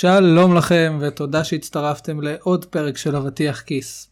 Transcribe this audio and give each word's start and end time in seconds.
שלום 0.00 0.54
לכם 0.54 0.98
ותודה 1.00 1.44
שהצטרפתם 1.44 2.20
לעוד 2.20 2.64
פרק 2.64 2.96
של 2.96 3.16
אבטיח 3.16 3.60
כיס. 3.60 4.10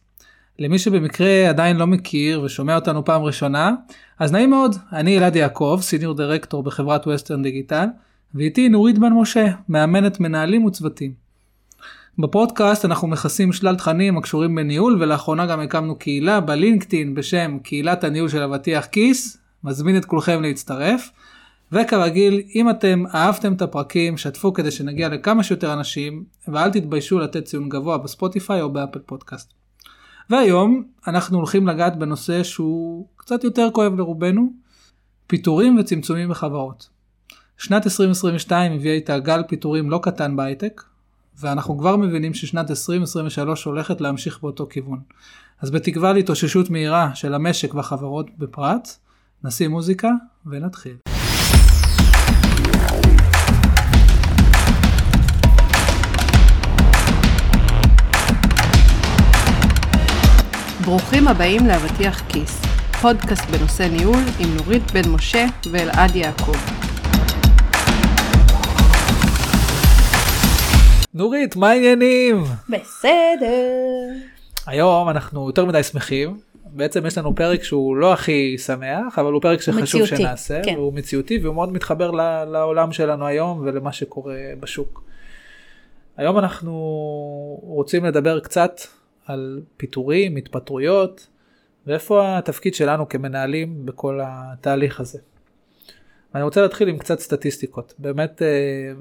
למי 0.59 0.79
שבמקרה 0.79 1.49
עדיין 1.49 1.77
לא 1.77 1.87
מכיר 1.87 2.41
ושומע 2.41 2.75
אותנו 2.75 3.05
פעם 3.05 3.21
ראשונה, 3.21 3.71
אז 4.19 4.31
נעים 4.31 4.49
מאוד, 4.49 4.75
אני 4.93 5.17
אלעד 5.17 5.35
יעקב, 5.35 5.79
סיניור 5.81 6.13
דירקטור 6.13 6.63
בחברת 6.63 7.07
ווסטרן 7.07 7.43
דיגיטל, 7.43 7.85
ואיתי 8.35 8.69
נורית 8.69 8.99
בן 8.99 9.13
משה, 9.13 9.47
מאמנת 9.69 10.19
מנהלים 10.19 10.65
וצוותים. 10.65 11.13
בפודקאסט 12.19 12.85
אנחנו 12.85 13.07
מכסים 13.07 13.53
שלל 13.53 13.75
תכנים 13.75 14.17
הקשורים 14.17 14.55
בניהול 14.55 14.97
ולאחרונה 15.01 15.45
גם 15.45 15.59
הקמנו 15.59 15.95
קהילה 15.95 16.39
בלינקדאין 16.39 17.15
בשם 17.15 17.57
קהילת 17.63 18.03
הניהול 18.03 18.29
של 18.29 18.41
אבטיח 18.41 18.85
כיס, 18.85 19.37
מזמין 19.63 19.97
את 19.97 20.05
כולכם 20.05 20.41
להצטרף. 20.41 21.09
וכרגיל, 21.71 22.41
אם 22.55 22.69
אתם 22.69 23.03
אהבתם 23.15 23.53
את 23.53 23.61
הפרקים, 23.61 24.17
שתפו 24.17 24.53
כדי 24.53 24.71
שנגיע 24.71 25.09
לכמה 25.09 25.43
שיותר 25.43 25.73
אנשים, 25.73 26.23
ואל 26.47 26.71
תתביישו 26.71 27.19
לתת 27.19 27.45
ציון 27.45 27.69
גבוה 27.69 27.97
ב 27.97 28.05
Spotify 28.05 28.61
או 28.61 28.73
ב 28.73 28.77
Apple 28.77 28.99
Podcast. 28.99 29.53
והיום 30.29 30.83
אנחנו 31.07 31.37
הולכים 31.37 31.67
לגעת 31.67 31.99
בנושא 31.99 32.43
שהוא 32.43 33.07
קצת 33.15 33.43
יותר 33.43 33.69
כואב 33.73 33.95
לרובנו, 33.95 34.53
פיטורים 35.27 35.77
וצמצומים 35.79 36.29
בחברות. 36.29 36.89
שנת 37.57 37.85
2022 37.85 38.71
הביאה 38.71 38.93
איתה 38.93 39.19
גל 39.19 39.43
פיטורים 39.47 39.89
לא 39.89 39.99
קטן 40.03 40.35
בהייטק, 40.35 40.83
ואנחנו 41.39 41.77
כבר 41.77 41.97
מבינים 41.97 42.33
ששנת 42.33 42.69
2023 42.69 43.63
הולכת 43.63 44.01
להמשיך 44.01 44.39
באותו 44.41 44.67
כיוון. 44.69 44.99
אז 45.61 45.71
בתקווה 45.71 46.13
להתאוששות 46.13 46.69
מהירה 46.69 47.15
של 47.15 47.33
המשק 47.33 47.73
והחברות 47.73 48.29
בפרט, 48.37 48.89
נשים 49.43 49.71
מוזיקה 49.71 50.09
ונתחיל. 50.45 51.16
ברוכים 60.87 61.27
הבאים 61.27 61.67
לאבטיח 61.67 62.21
כיס, 62.29 62.61
פודקאסט 63.01 63.45
בנושא 63.45 63.83
ניהול 63.83 64.19
עם 64.39 64.55
נורית 64.57 64.91
בן 64.91 65.09
משה 65.09 65.45
ואלעד 65.71 66.15
יעקב. 66.15 66.55
נורית, 71.13 71.55
מה 71.55 71.69
העניינים? 71.69 72.43
בסדר. 72.69 74.09
היום 74.67 75.09
אנחנו 75.09 75.47
יותר 75.47 75.65
מדי 75.65 75.83
שמחים. 75.83 76.39
בעצם 76.65 77.05
יש 77.05 77.17
לנו 77.17 77.35
פרק 77.35 77.63
שהוא 77.63 77.95
לא 77.95 78.13
הכי 78.13 78.57
שמח, 78.57 79.19
אבל 79.19 79.33
הוא 79.33 79.41
פרק 79.41 79.61
שחשוב 79.61 79.81
מציאותי, 79.81 80.17
שנעשה, 80.17 80.61
כן. 80.63 80.75
והוא 80.75 80.93
מציאותי 80.93 81.37
והוא 81.37 81.55
מאוד 81.55 81.73
מתחבר 81.73 82.11
לעולם 82.45 82.91
שלנו 82.91 83.25
היום 83.25 83.61
ולמה 83.65 83.91
שקורה 83.91 84.35
בשוק. 84.59 85.03
היום 86.17 86.37
אנחנו 86.39 86.73
רוצים 87.61 88.05
לדבר 88.05 88.39
קצת 88.39 88.81
על 89.27 89.61
פיטורים, 89.77 90.35
התפטרויות, 90.35 91.27
ואיפה 91.87 92.37
התפקיד 92.37 92.75
שלנו 92.75 93.09
כמנהלים 93.09 93.85
בכל 93.85 94.19
התהליך 94.23 94.99
הזה. 94.99 95.19
אני 96.35 96.43
רוצה 96.43 96.61
להתחיל 96.61 96.87
עם 96.87 96.97
קצת 96.97 97.19
סטטיסטיקות. 97.19 97.93
באמת, 97.99 98.41
אה, 98.41 98.47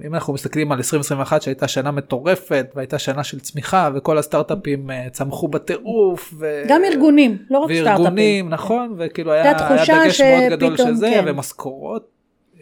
אם 0.07 0.15
אנחנו 0.15 0.33
מסתכלים 0.33 0.73
על 0.73 0.79
2021 0.79 1.43
שהייתה 1.43 1.69
שנה 1.69 1.91
מטורפת 1.91 2.67
והייתה 2.75 2.99
שנה 2.99 3.25
של 3.25 3.41
צמיחה 3.41 3.91
וכל 3.95 4.19
הסטארט-אפים 4.19 4.91
אה, 4.91 5.07
צמחו 5.11 5.49
בטירוף. 5.49 6.35
ו... 6.39 6.63
גם 6.69 6.85
ארגונים, 6.85 7.39
לא 7.51 7.59
רק 7.59 7.71
סטארט-אפים. 7.73 8.03
וארגונים, 8.03 8.49
נכון, 8.49 8.95
וכאילו 8.99 9.33
היה, 9.33 9.43
היה 9.43 9.85
דגש 10.05 10.21
מאוד 10.21 10.51
גדול 10.51 10.77
של 10.77 10.95
זה, 10.95 11.11
כן. 11.15 11.25
ומשכורות 11.27 12.09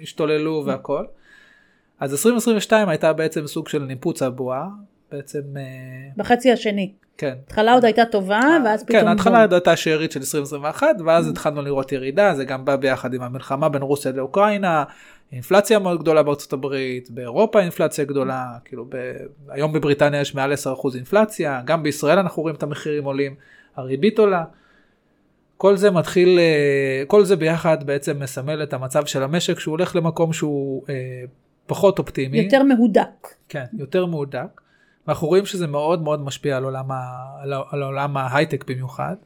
השתוללו 0.02 0.62
והכל. 0.66 1.04
אז 2.00 2.12
2022 2.12 2.88
הייתה 2.88 3.12
בעצם 3.12 3.46
סוג 3.46 3.68
של 3.68 3.82
ניפוץ 3.82 4.22
הבועה, 4.22 4.68
בעצם, 5.12 5.42
אה, 5.56 5.62
בחצי 6.16 6.52
השני. 6.52 6.92
כן. 7.18 7.34
התחלה 7.46 7.72
עוד 7.72 7.84
הייתה 7.84 8.04
טובה, 8.04 8.40
ואז 8.64 8.84
פתאום... 8.84 9.00
כן, 9.00 9.08
ההתחלה 9.08 9.46
הייתה 9.50 9.76
שארית 9.76 10.12
של 10.12 10.20
2021, 10.20 10.86
ואז 11.06 11.28
התחלנו 11.28 11.62
לראות 11.62 11.92
ירידה, 11.92 12.34
זה 12.34 12.44
גם 12.44 12.64
בא 12.64 12.76
ביחד 12.76 13.14
עם 13.14 13.22
המלחמה 13.22 13.68
בין 13.68 13.82
רוסיה 13.82 14.12
לאוקראינה, 14.12 14.84
אינפלציה 15.32 15.78
מאוד 15.78 16.00
גדולה 16.00 16.22
בארצות 16.22 16.52
הברית, 16.52 17.10
באירופה 17.10 17.60
אינפלציה 17.60 18.04
גדולה, 18.04 18.46
כאילו 18.64 18.84
ב... 18.88 19.12
היום 19.48 19.72
בבריטניה 19.72 20.20
יש 20.20 20.34
מעל 20.34 20.52
10% 20.52 20.56
אינפלציה, 20.94 21.60
גם 21.64 21.82
בישראל 21.82 22.18
אנחנו 22.18 22.42
רואים 22.42 22.56
את 22.56 22.62
המחירים 22.62 23.04
עולים, 23.04 23.34
הריבית 23.76 24.18
עולה. 24.18 24.44
כל 25.56 25.76
זה 25.76 25.90
מתחיל, 25.90 26.38
אה, 26.38 27.02
כל 27.06 27.24
זה 27.24 27.36
ביחד 27.36 27.84
בעצם 27.84 28.18
מסמל 28.20 28.62
את 28.62 28.72
המצב 28.72 29.06
של 29.06 29.22
המשק 29.22 29.58
שהוא 29.58 29.72
הולך 29.72 29.96
למקום 29.96 30.32
שהוא 30.32 30.82
אה, 30.88 30.94
פחות 31.66 31.98
אופטימי. 31.98 32.38
יותר 32.38 32.62
מהודק. 32.62 33.28
כן, 33.48 33.64
יותר 33.78 34.06
מהודק. 34.06 34.60
ואנחנו 35.06 35.28
רואים 35.28 35.46
שזה 35.46 35.66
מאוד 35.66 36.02
מאוד 36.02 36.20
משפיע 36.20 36.56
על 36.56 36.64
עולם, 36.64 36.90
ה... 36.90 37.26
על 37.70 37.82
עולם 37.82 38.16
ההייטק 38.16 38.64
במיוחד. 38.70 39.16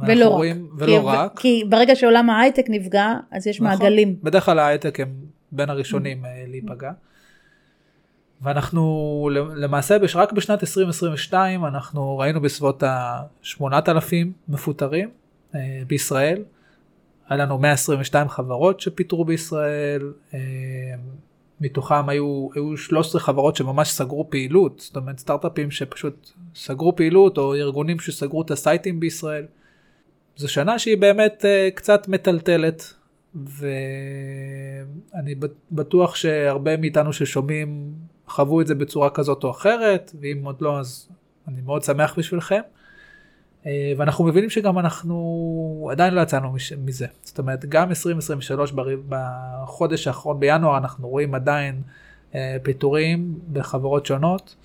ולא 0.00 0.28
רק. 0.28 0.32
רואים, 0.32 0.68
ולא 0.76 0.86
כי, 0.86 1.06
רק. 1.06 1.38
כי 1.38 1.64
ברגע 1.68 1.96
שעולם 1.96 2.30
ההייטק 2.30 2.64
נפגע, 2.68 3.14
אז 3.30 3.46
יש 3.46 3.60
נכון. 3.60 3.68
מעגלים. 3.68 4.16
בדרך 4.22 4.44
כלל 4.44 4.58
ההייטק 4.58 5.00
הם 5.00 5.14
בין 5.52 5.70
הראשונים 5.70 6.24
אה, 6.24 6.44
להיפגע. 6.46 6.90
ואנחנו 8.42 9.30
למעשה 9.56 9.96
רק 10.14 10.32
בשנת 10.32 10.62
2022 10.62 11.64
אנחנו 11.64 12.18
ראינו 12.18 12.40
בסביבות 12.40 12.82
ה-8,000 12.82 14.12
מפוטרים 14.48 15.10
אה, 15.54 15.60
בישראל. 15.86 16.42
היה 17.28 17.38
לנו 17.38 17.58
122 17.58 18.28
חברות 18.28 18.80
שפיטרו 18.80 19.24
בישראל, 19.24 20.12
אה, 20.34 20.38
מתוכם 21.60 22.08
היו, 22.08 22.48
היו 22.54 22.76
13 22.76 23.20
חברות 23.20 23.56
שממש 23.56 23.90
סגרו 23.90 24.30
פעילות, 24.30 24.80
זאת 24.80 24.96
אומרת 24.96 25.18
סטארט-אפים 25.18 25.70
שפשוט 25.70 26.30
סגרו 26.54 26.96
פעילות 26.96 27.38
או 27.38 27.54
ארגונים 27.54 28.00
שסגרו 28.00 28.42
את 28.42 28.50
הסייטים 28.50 29.00
בישראל. 29.00 29.46
זו 30.36 30.48
שנה 30.48 30.78
שהיא 30.78 30.96
באמת 30.96 31.44
אה, 31.44 31.68
קצת 31.74 32.08
מטלטלת 32.08 32.94
ואני 33.34 35.34
בטוח 35.72 36.14
שהרבה 36.14 36.76
מאיתנו 36.76 37.12
ששומעים 37.12 37.92
חוו 38.26 38.60
את 38.60 38.66
זה 38.66 38.74
בצורה 38.74 39.10
כזאת 39.10 39.44
או 39.44 39.50
אחרת 39.50 40.12
ואם 40.20 40.40
עוד 40.44 40.56
לא 40.60 40.78
אז 40.78 41.08
אני 41.48 41.60
מאוד 41.60 41.82
שמח 41.82 42.14
בשבילכם. 42.18 42.60
אה, 43.66 43.92
ואנחנו 43.96 44.24
מבינים 44.24 44.50
שגם 44.50 44.78
אנחנו 44.78 45.88
עדיין 45.92 46.14
לא 46.14 46.20
יצאנו 46.20 46.52
מזה 46.84 47.06
זאת 47.22 47.38
אומרת 47.38 47.64
גם 47.64 47.88
2023 47.88 48.72
בר- 48.72 48.86
בחודש 49.08 50.06
האחרון 50.06 50.40
בינואר 50.40 50.78
אנחנו 50.78 51.08
רואים 51.08 51.34
עדיין 51.34 51.82
אה, 52.34 52.56
פיטורים 52.62 53.38
בחברות 53.52 54.06
שונות. 54.06 54.56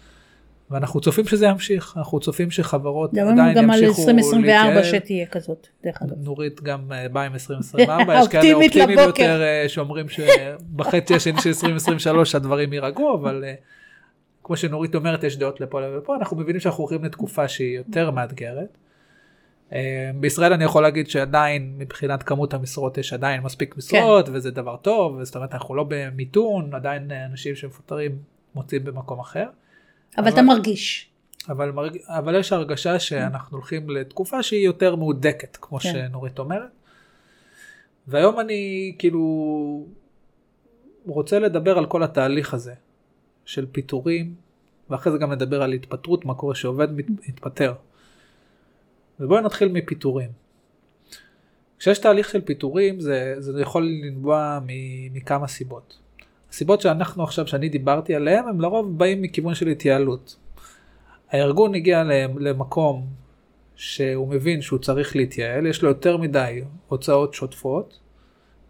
ואנחנו 0.72 1.01
צופים 1.01 1.28
שזה 1.28 1.45
ימשיך 1.45 1.94
אנחנו 1.97 2.19
צופים 2.19 2.51
שחברות 2.51 3.09
עדיין 3.17 3.55
גם 3.55 3.69
על 3.72 3.84
ימשיכו 3.84 4.01
2024 4.01 4.73
להתייעל. 4.73 4.84
שתהיה 4.84 5.25
כזאת, 5.25 5.67
דרך 5.84 6.01
אגב. 6.01 6.13
נורית 6.23 6.61
גם 6.63 6.91
אה, 6.91 7.09
באה 7.09 7.23
עם 7.23 7.34
2024, 7.34 8.19
יש 8.19 8.28
כאלה 8.28 8.53
אופטימיים. 8.53 9.00
יותר 9.00 9.41
שאומרים 9.67 10.05
שבחצי 10.09 11.16
השני 11.16 11.41
של 11.41 11.50
2023 11.50 12.35
הדברים 12.35 12.73
יירגעו, 12.73 13.16
אבל 13.16 13.44
כמו 14.44 14.57
שנורית 14.57 14.95
אומרת 14.95 15.23
יש 15.23 15.38
דעות 15.38 15.61
לפה 15.61 15.78
ולפה, 15.78 16.16
אנחנו 16.16 16.38
מבינים 16.38 16.59
שאנחנו 16.59 16.84
הולכים 16.84 17.03
לתקופה 17.03 17.47
שהיא 17.47 17.78
יותר 17.78 18.11
מאתגרת. 18.11 18.78
אה, 19.73 20.11
בישראל 20.15 20.53
אני 20.53 20.63
יכול 20.63 20.83
להגיד 20.83 21.09
שעדיין 21.09 21.73
מבחינת 21.77 22.23
כמות 22.23 22.53
המשרות 22.53 22.97
יש 22.97 23.13
עדיין 23.13 23.41
מספיק 23.41 23.77
משרות 23.77 24.29
וזה 24.33 24.51
דבר 24.51 24.77
טוב, 24.77 25.23
זאת 25.23 25.35
אומרת 25.35 25.53
אנחנו 25.53 25.75
לא 25.75 25.85
במיתון, 25.87 26.75
עדיין 26.75 27.11
אה, 27.11 27.25
אנשים 27.25 27.55
שמפוטרים 27.55 28.17
מוצאים 28.55 28.83
במקום 28.83 29.19
אחר. 29.19 29.45
אבל 30.17 30.29
אתה 30.29 30.41
מרגיש. 30.41 31.09
אבל, 31.49 31.71
מרג... 31.71 31.97
אבל 32.07 32.39
יש 32.39 32.53
הרגשה 32.53 32.99
שאנחנו 32.99 33.57
הולכים 33.57 33.89
לתקופה 33.89 34.43
שהיא 34.43 34.65
יותר 34.65 34.95
מהודקת, 34.95 35.57
כמו 35.61 35.79
כן. 35.79 35.93
שנורית 35.93 36.39
אומרת. 36.39 36.69
והיום 38.07 38.39
אני 38.39 38.95
כאילו 38.99 39.87
רוצה 41.05 41.39
לדבר 41.39 41.77
על 41.77 41.85
כל 41.85 42.03
התהליך 42.03 42.53
הזה 42.53 42.73
של 43.45 43.65
פיטורים, 43.71 44.35
ואחרי 44.89 45.11
זה 45.11 45.17
גם 45.17 45.31
נדבר 45.31 45.61
על 45.61 45.73
התפטרות, 45.73 46.25
מה 46.25 46.34
קורה 46.34 46.55
שעובד 46.55 46.91
מת- 46.91 47.29
מתפטר. 47.29 47.73
ובואו 49.20 49.41
נתחיל 49.41 49.67
מפיטורים. 49.67 50.29
כשיש 51.79 52.00
תהליך 52.00 52.29
של 52.29 52.41
פיטורים 52.41 53.00
זה, 53.00 53.35
זה 53.38 53.62
יכול 53.62 53.84
לנבוע 54.03 54.59
מ- 54.67 55.14
מכמה 55.14 55.47
סיבות. 55.47 55.97
הסיבות 56.50 56.82
שאנחנו 56.82 57.23
עכשיו, 57.23 57.47
שאני 57.47 57.70
דיברתי 57.70 58.16
עליהן, 58.16 58.47
הם 58.47 58.62
לרוב 58.62 58.97
באים 58.97 59.22
מכיוון 59.22 59.56
של 59.56 59.67
התייעלות. 59.67 60.35
הארגון 61.32 61.76
הגיע 61.76 62.03
למקום 62.40 63.08
שהוא 63.76 64.28
מבין 64.28 64.62
שהוא 64.62 64.79
צריך 64.79 65.16
להתייעל, 65.16 65.66
יש 65.66 65.82
לו 65.82 65.90
יותר 65.90 66.17
מדי 66.17 66.62
הוצאות 66.88 67.34
שוטפות, 67.34 68.00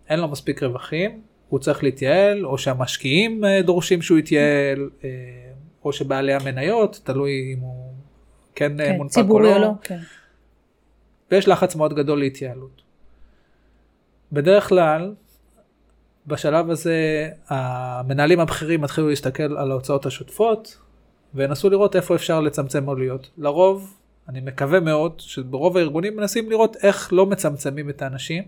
אין 0.10 0.20
לו 0.20 0.28
מספיק 0.28 0.64
רווחים, 0.64 1.22
הוא 1.50 1.60
צריך 1.60 1.84
להתייעל, 1.84 2.46
או 2.46 2.58
שהמשקיעים 2.58 3.46
אה, 3.46 3.62
דורשים 3.62 4.02
שהוא 4.02 4.18
יתייעל, 4.18 4.90
אה, 5.04 5.10
או 5.86 5.94
שבעלי 5.94 6.34
המניות, 6.34 7.02
תלוי 7.04 7.54
אם 7.54 7.60
הוא 7.60 7.94
כן, 8.56 8.80
אה, 8.80 8.86
כן, 8.86 8.98
מונפק 8.98 9.18
או 9.18 9.22
ציבורי 9.22 9.54
או 9.54 9.60
לא, 9.60 9.62
לא. 9.62 9.72
כן. 9.82 10.00
ויש 11.31 11.48
לחץ 11.48 11.75
מאוד 11.75 11.94
גדול 11.94 12.19
להתייעלות. 12.19 12.81
בדרך 14.31 14.69
כלל, 14.69 15.13
בשלב 16.27 16.69
הזה 16.69 17.30
המנהלים 17.48 18.39
הבכירים 18.39 18.83
התחילו 18.83 19.10
להסתכל 19.10 19.57
על 19.57 19.72
ההוצאות 19.72 20.06
השוטפות 20.06 20.77
וינסו 21.33 21.69
לראות 21.69 21.95
איפה 21.95 22.16
אפשר 22.16 22.42
לצמצם 22.42 22.89
עלויות. 22.89 23.30
לרוב, 23.38 23.98
אני 24.30 24.42
מקווה 24.42 24.80
מאוד 24.80 25.19
שברוב 25.19 25.77
הארגונים 25.77 26.16
מנסים 26.16 26.50
לראות 26.50 26.77
איך 26.83 27.13
לא 27.13 27.25
מצמצמים 27.25 27.89
את 27.89 28.01
האנשים 28.01 28.44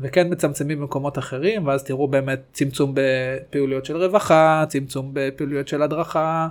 וכן 0.00 0.32
מצמצמים 0.32 0.80
במקומות 0.80 1.18
אחרים 1.18 1.66
ואז 1.66 1.84
תראו 1.84 2.08
באמת 2.08 2.40
צמצום 2.52 2.92
בפעילויות 2.94 3.84
של 3.84 3.96
רווחה, 3.96 4.64
צמצום 4.68 5.10
בפעילויות 5.12 5.68
של 5.68 5.82
הדרכה, 5.82 6.48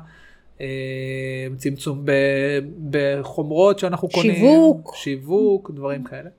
צמצום 1.58 2.06
ב, 2.06 2.12
בחומרות 2.90 3.80
שאנחנו 3.80 4.10
קונים, 4.10 4.36
שיווק. 4.36 4.96
שיווק, 4.96 5.72
דברים 5.72 6.04
כאלה. 6.04 6.30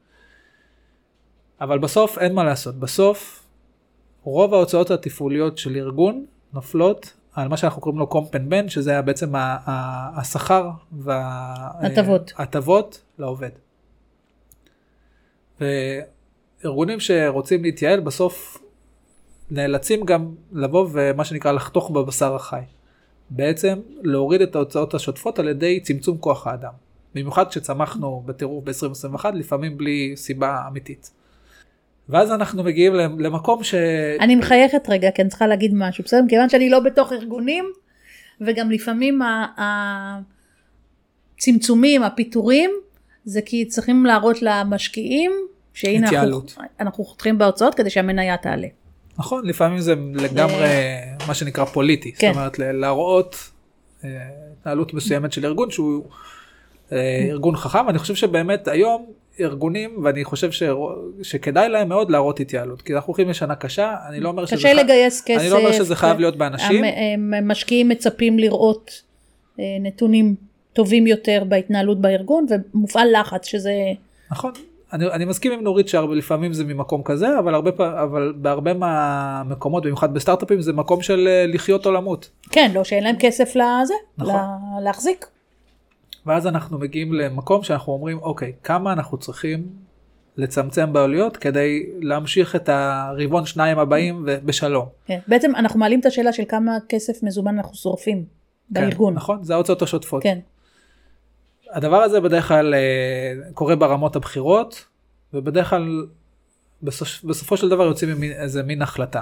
אבל 1.60 1.78
בסוף 1.78 2.18
אין 2.18 2.34
מה 2.34 2.44
לעשות, 2.44 2.74
בסוף 2.74 3.46
רוב 4.22 4.54
ההוצאות 4.54 4.90
התפעוליות 4.90 5.58
של 5.58 5.76
ארגון 5.76 6.26
נופלות 6.52 7.12
על 7.34 7.48
מה 7.48 7.56
שאנחנו 7.56 7.82
קוראים 7.82 7.98
לו 7.98 8.06
קומפן 8.06 8.48
בן, 8.48 8.68
שזה 8.68 8.90
היה 8.90 9.02
בעצם 9.02 9.32
השכר 10.16 10.70
הטבות. 11.80 12.32
וההטבות 12.36 13.02
לעובד. 13.18 13.50
וארגונים 15.60 17.00
שרוצים 17.00 17.62
להתייעל 17.62 18.00
בסוף 18.00 18.58
נאלצים 19.50 20.04
גם 20.04 20.34
לבוא 20.52 20.88
ומה 20.92 21.24
שנקרא 21.24 21.52
לחתוך 21.52 21.90
בבשר 21.90 22.34
החי. 22.34 22.62
בעצם 23.30 23.78
להוריד 24.02 24.40
את 24.40 24.54
ההוצאות 24.54 24.94
השוטפות 24.94 25.38
על 25.38 25.48
ידי 25.48 25.80
צמצום 25.80 26.18
כוח 26.18 26.46
האדם. 26.46 26.72
במיוחד 27.14 27.48
כשצמחנו 27.48 28.22
בטירוף 28.26 28.64
ב-2021 28.64 29.24
לפעמים 29.34 29.78
בלי 29.78 30.12
סיבה 30.16 30.58
אמיתית. 30.68 31.10
ואז 32.08 32.32
אנחנו 32.32 32.62
מגיעים 32.62 32.94
למקום 32.94 33.64
ש... 33.64 33.74
אני 34.20 34.36
מחייכת 34.36 34.88
רגע, 34.88 35.10
כי 35.10 35.22
אני 35.22 35.28
צריכה 35.28 35.46
להגיד 35.46 35.74
משהו, 35.74 36.04
בסדר? 36.04 36.22
מכיוון 36.22 36.48
שאני 36.48 36.70
לא 36.70 36.80
בתוך 36.80 37.12
ארגונים, 37.12 37.64
וגם 38.40 38.70
לפעמים 38.70 39.20
הצמצומים, 41.38 42.02
הפיטורים, 42.02 42.70
זה 43.24 43.42
כי 43.42 43.64
צריכים 43.64 44.06
להראות 44.06 44.42
למשקיעים, 44.42 45.32
שהנה 45.74 45.96
אנחנו, 45.96 46.06
התייעלות. 46.06 46.58
אנחנו 46.80 47.04
חותכים 47.04 47.38
בהוצאות 47.38 47.74
כדי 47.74 47.90
שהמניה 47.90 48.36
תעלה. 48.36 48.68
נכון, 49.20 49.46
לפעמים 49.46 49.80
זה 49.80 49.94
לגמרי 50.14 50.66
מה 51.28 51.34
שנקרא 51.34 51.64
פוליטי. 51.64 52.12
כן. 52.12 52.28
זאת 52.32 52.36
אומרת, 52.36 52.58
להראות 52.58 53.36
אה, 54.04 54.08
התנהלות 54.60 54.94
מסוימת 54.94 55.32
של 55.32 55.46
ארגון 55.46 55.70
שהוא 55.70 56.04
אה, 56.92 57.26
ארגון 57.30 57.56
חכם. 57.56 57.88
אני 57.88 57.98
חושב 57.98 58.14
שבאמת 58.14 58.68
היום 58.68 59.06
ארגונים, 59.40 59.90
ואני 60.04 60.24
חושב 60.24 60.50
ש... 60.52 60.62
שכדאי 61.22 61.68
להם 61.68 61.88
מאוד 61.88 62.10
להראות 62.10 62.40
התייעלות. 62.40 62.82
כי 62.82 62.94
אנחנו 62.94 63.06
הולכים 63.10 63.28
לשנה 63.28 63.54
קשה, 63.54 63.94
אני 64.08 64.20
לא 64.20 64.28
אומר 64.28 64.46
שזה... 64.46 64.56
קשה 64.56 64.68
חי- 64.68 64.74
לגייס 64.74 65.22
כסף. 65.26 65.40
אני 65.40 65.50
לא 65.50 65.58
אומר 65.58 65.72
שזה 65.72 65.96
חייב 65.96 66.18
להיות 66.20 66.36
באנשים. 66.36 66.84
המ- 66.84 67.34
הם- 67.34 67.48
משקיעים 67.48 67.88
מצפים 67.88 68.38
לראות 68.38 69.02
אה, 69.60 69.64
נתונים 69.80 70.34
טובים 70.72 71.06
יותר 71.06 71.42
בהתנהלות 71.48 72.00
בארגון, 72.00 72.46
ומופעל 72.50 73.08
לחץ 73.20 73.46
שזה... 73.46 73.72
נכון. 74.30 74.52
אני, 74.92 75.06
אני 75.06 75.24
מסכים 75.24 75.52
עם 75.52 75.60
נורית 75.60 75.88
שלפעמים 75.88 76.52
זה 76.52 76.64
ממקום 76.64 77.02
כזה, 77.02 77.38
אבל, 77.38 77.54
הרבה, 77.54 77.70
אבל 78.02 78.32
בהרבה 78.36 78.74
מהמקומות, 78.74 79.82
במיוחד 79.82 80.14
בסטארט-אפים, 80.14 80.60
זה 80.60 80.72
מקום 80.72 81.02
של 81.02 81.28
אה, 81.28 81.46
לחיות 81.46 81.86
או 81.86 81.92
למות. 81.92 82.30
כן, 82.50 82.70
לא 82.74 82.84
שאין 82.84 83.04
להם 83.04 83.16
כסף 83.18 83.48
לזה, 83.48 83.94
נכון. 84.18 84.34
לה- 84.34 84.56
להחזיק. 84.82 85.26
ואז 86.26 86.46
אנחנו 86.46 86.78
מגיעים 86.78 87.12
למקום 87.12 87.62
שאנחנו 87.62 87.92
אומרים, 87.92 88.18
אוקיי, 88.18 88.52
כמה 88.64 88.92
אנחנו 88.92 89.18
צריכים 89.18 89.66
לצמצם 90.36 90.92
בעלויות 90.92 91.36
כדי 91.36 91.86
להמשיך 92.00 92.56
את 92.56 92.68
הרבעון 92.68 93.46
שניים 93.46 93.78
הבאים 93.78 94.24
ובשלום. 94.26 94.86
כן. 95.06 95.18
בעצם 95.28 95.56
אנחנו 95.56 95.80
מעלים 95.80 96.00
את 96.00 96.06
השאלה 96.06 96.32
של 96.32 96.42
כמה 96.48 96.78
כסף 96.88 97.22
מזומן 97.22 97.56
אנחנו 97.56 97.74
שורפים 97.74 98.24
בארגון. 98.70 99.12
כן, 99.12 99.16
נכון, 99.16 99.42
זה 99.44 99.54
ההוצאות 99.54 99.82
השוטפות. 99.82 100.22
כן. 100.22 100.38
הדבר 101.72 101.96
הזה 101.96 102.20
בדרך 102.20 102.48
כלל 102.48 102.74
אה, 102.74 103.34
קורה 103.54 103.76
ברמות 103.76 104.16
הבכירות, 104.16 104.84
ובדרך 105.34 105.70
כלל 105.70 106.06
בסופ, 106.82 107.24
בסופו 107.24 107.56
של 107.56 107.68
דבר 107.68 107.82
יוצאים 107.82 108.10
עם 108.10 108.22
איזה 108.22 108.62
מין 108.62 108.82
החלטה 108.82 109.20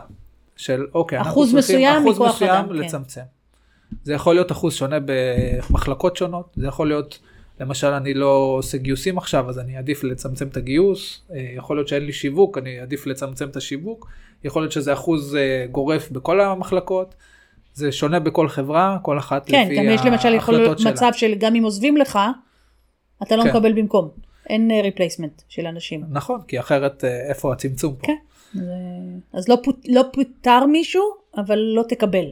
של 0.56 0.86
אוקיי, 0.94 1.20
אחוז 1.20 1.54
מסוים 1.54 2.02
אחוז 2.02 2.18
מסוים 2.18 2.50
אדם, 2.50 2.68
כן. 2.68 2.74
לצמצם. 2.74 3.20
זה 4.04 4.14
יכול 4.14 4.34
להיות 4.34 4.52
אחוז 4.52 4.74
שונה 4.74 4.96
במחלקות 5.04 6.16
שונות, 6.16 6.54
זה 6.56 6.66
יכול 6.66 6.88
להיות, 6.88 7.18
למשל 7.60 7.86
אני 7.86 8.14
לא 8.14 8.54
עושה 8.58 8.78
גיוסים 8.78 9.18
עכשיו, 9.18 9.48
אז 9.48 9.58
אני 9.58 9.76
אעדיף 9.76 10.04
לצמצם 10.04 10.48
את 10.48 10.56
הגיוס, 10.56 11.22
אה, 11.32 11.46
יכול 11.56 11.76
להיות 11.76 11.88
שאין 11.88 12.04
לי 12.04 12.12
שיווק, 12.12 12.58
אני 12.58 12.80
אעדיף 12.80 13.06
לצמצם 13.06 13.48
את 13.48 13.56
השיווק, 13.56 14.08
יכול 14.44 14.62
להיות 14.62 14.72
שזה 14.72 14.92
אחוז 14.92 15.36
אה, 15.36 15.66
גורף 15.70 16.10
בכל 16.10 16.40
המחלקות, 16.40 17.14
זה 17.78 17.92
שונה 17.92 18.20
בכל 18.20 18.48
חברה, 18.48 18.98
כל 19.02 19.18
אחת 19.18 19.46
כן, 19.50 19.64
לפי 19.66 19.76
גם 19.76 19.84
יש 19.88 20.00
למשל 20.04 20.34
יכול 20.34 20.54
להיות 20.54 20.62
ההחלטות 20.68 20.78
שלה. 20.78 20.90
מצב 20.92 21.10
של 21.18 21.34
גם 21.34 21.54
אם 21.54 21.62
עוזבים 21.64 21.96
לך, 21.96 22.18
אתה 23.22 23.36
לא 23.36 23.42
כן. 23.42 23.48
מקבל 23.48 23.72
במקום. 23.72 24.08
אין 24.48 24.70
replacement 24.82 25.42
של 25.48 25.66
אנשים. 25.66 26.04
נכון, 26.10 26.40
כי 26.48 26.60
אחרת 26.60 27.04
אה, 27.04 27.28
איפה 27.28 27.52
הצמצום 27.52 27.94
פה? 27.96 28.06
כן. 28.06 28.16
זה- 28.54 28.62
אז 29.32 29.48
לא 29.48 29.56
פוט- 29.64 29.86
לא 29.88 30.02
פוטר 30.12 30.66
מישהו, 30.66 31.02
אבל 31.36 31.58
לא 31.58 31.82
תקבל. 31.88 32.24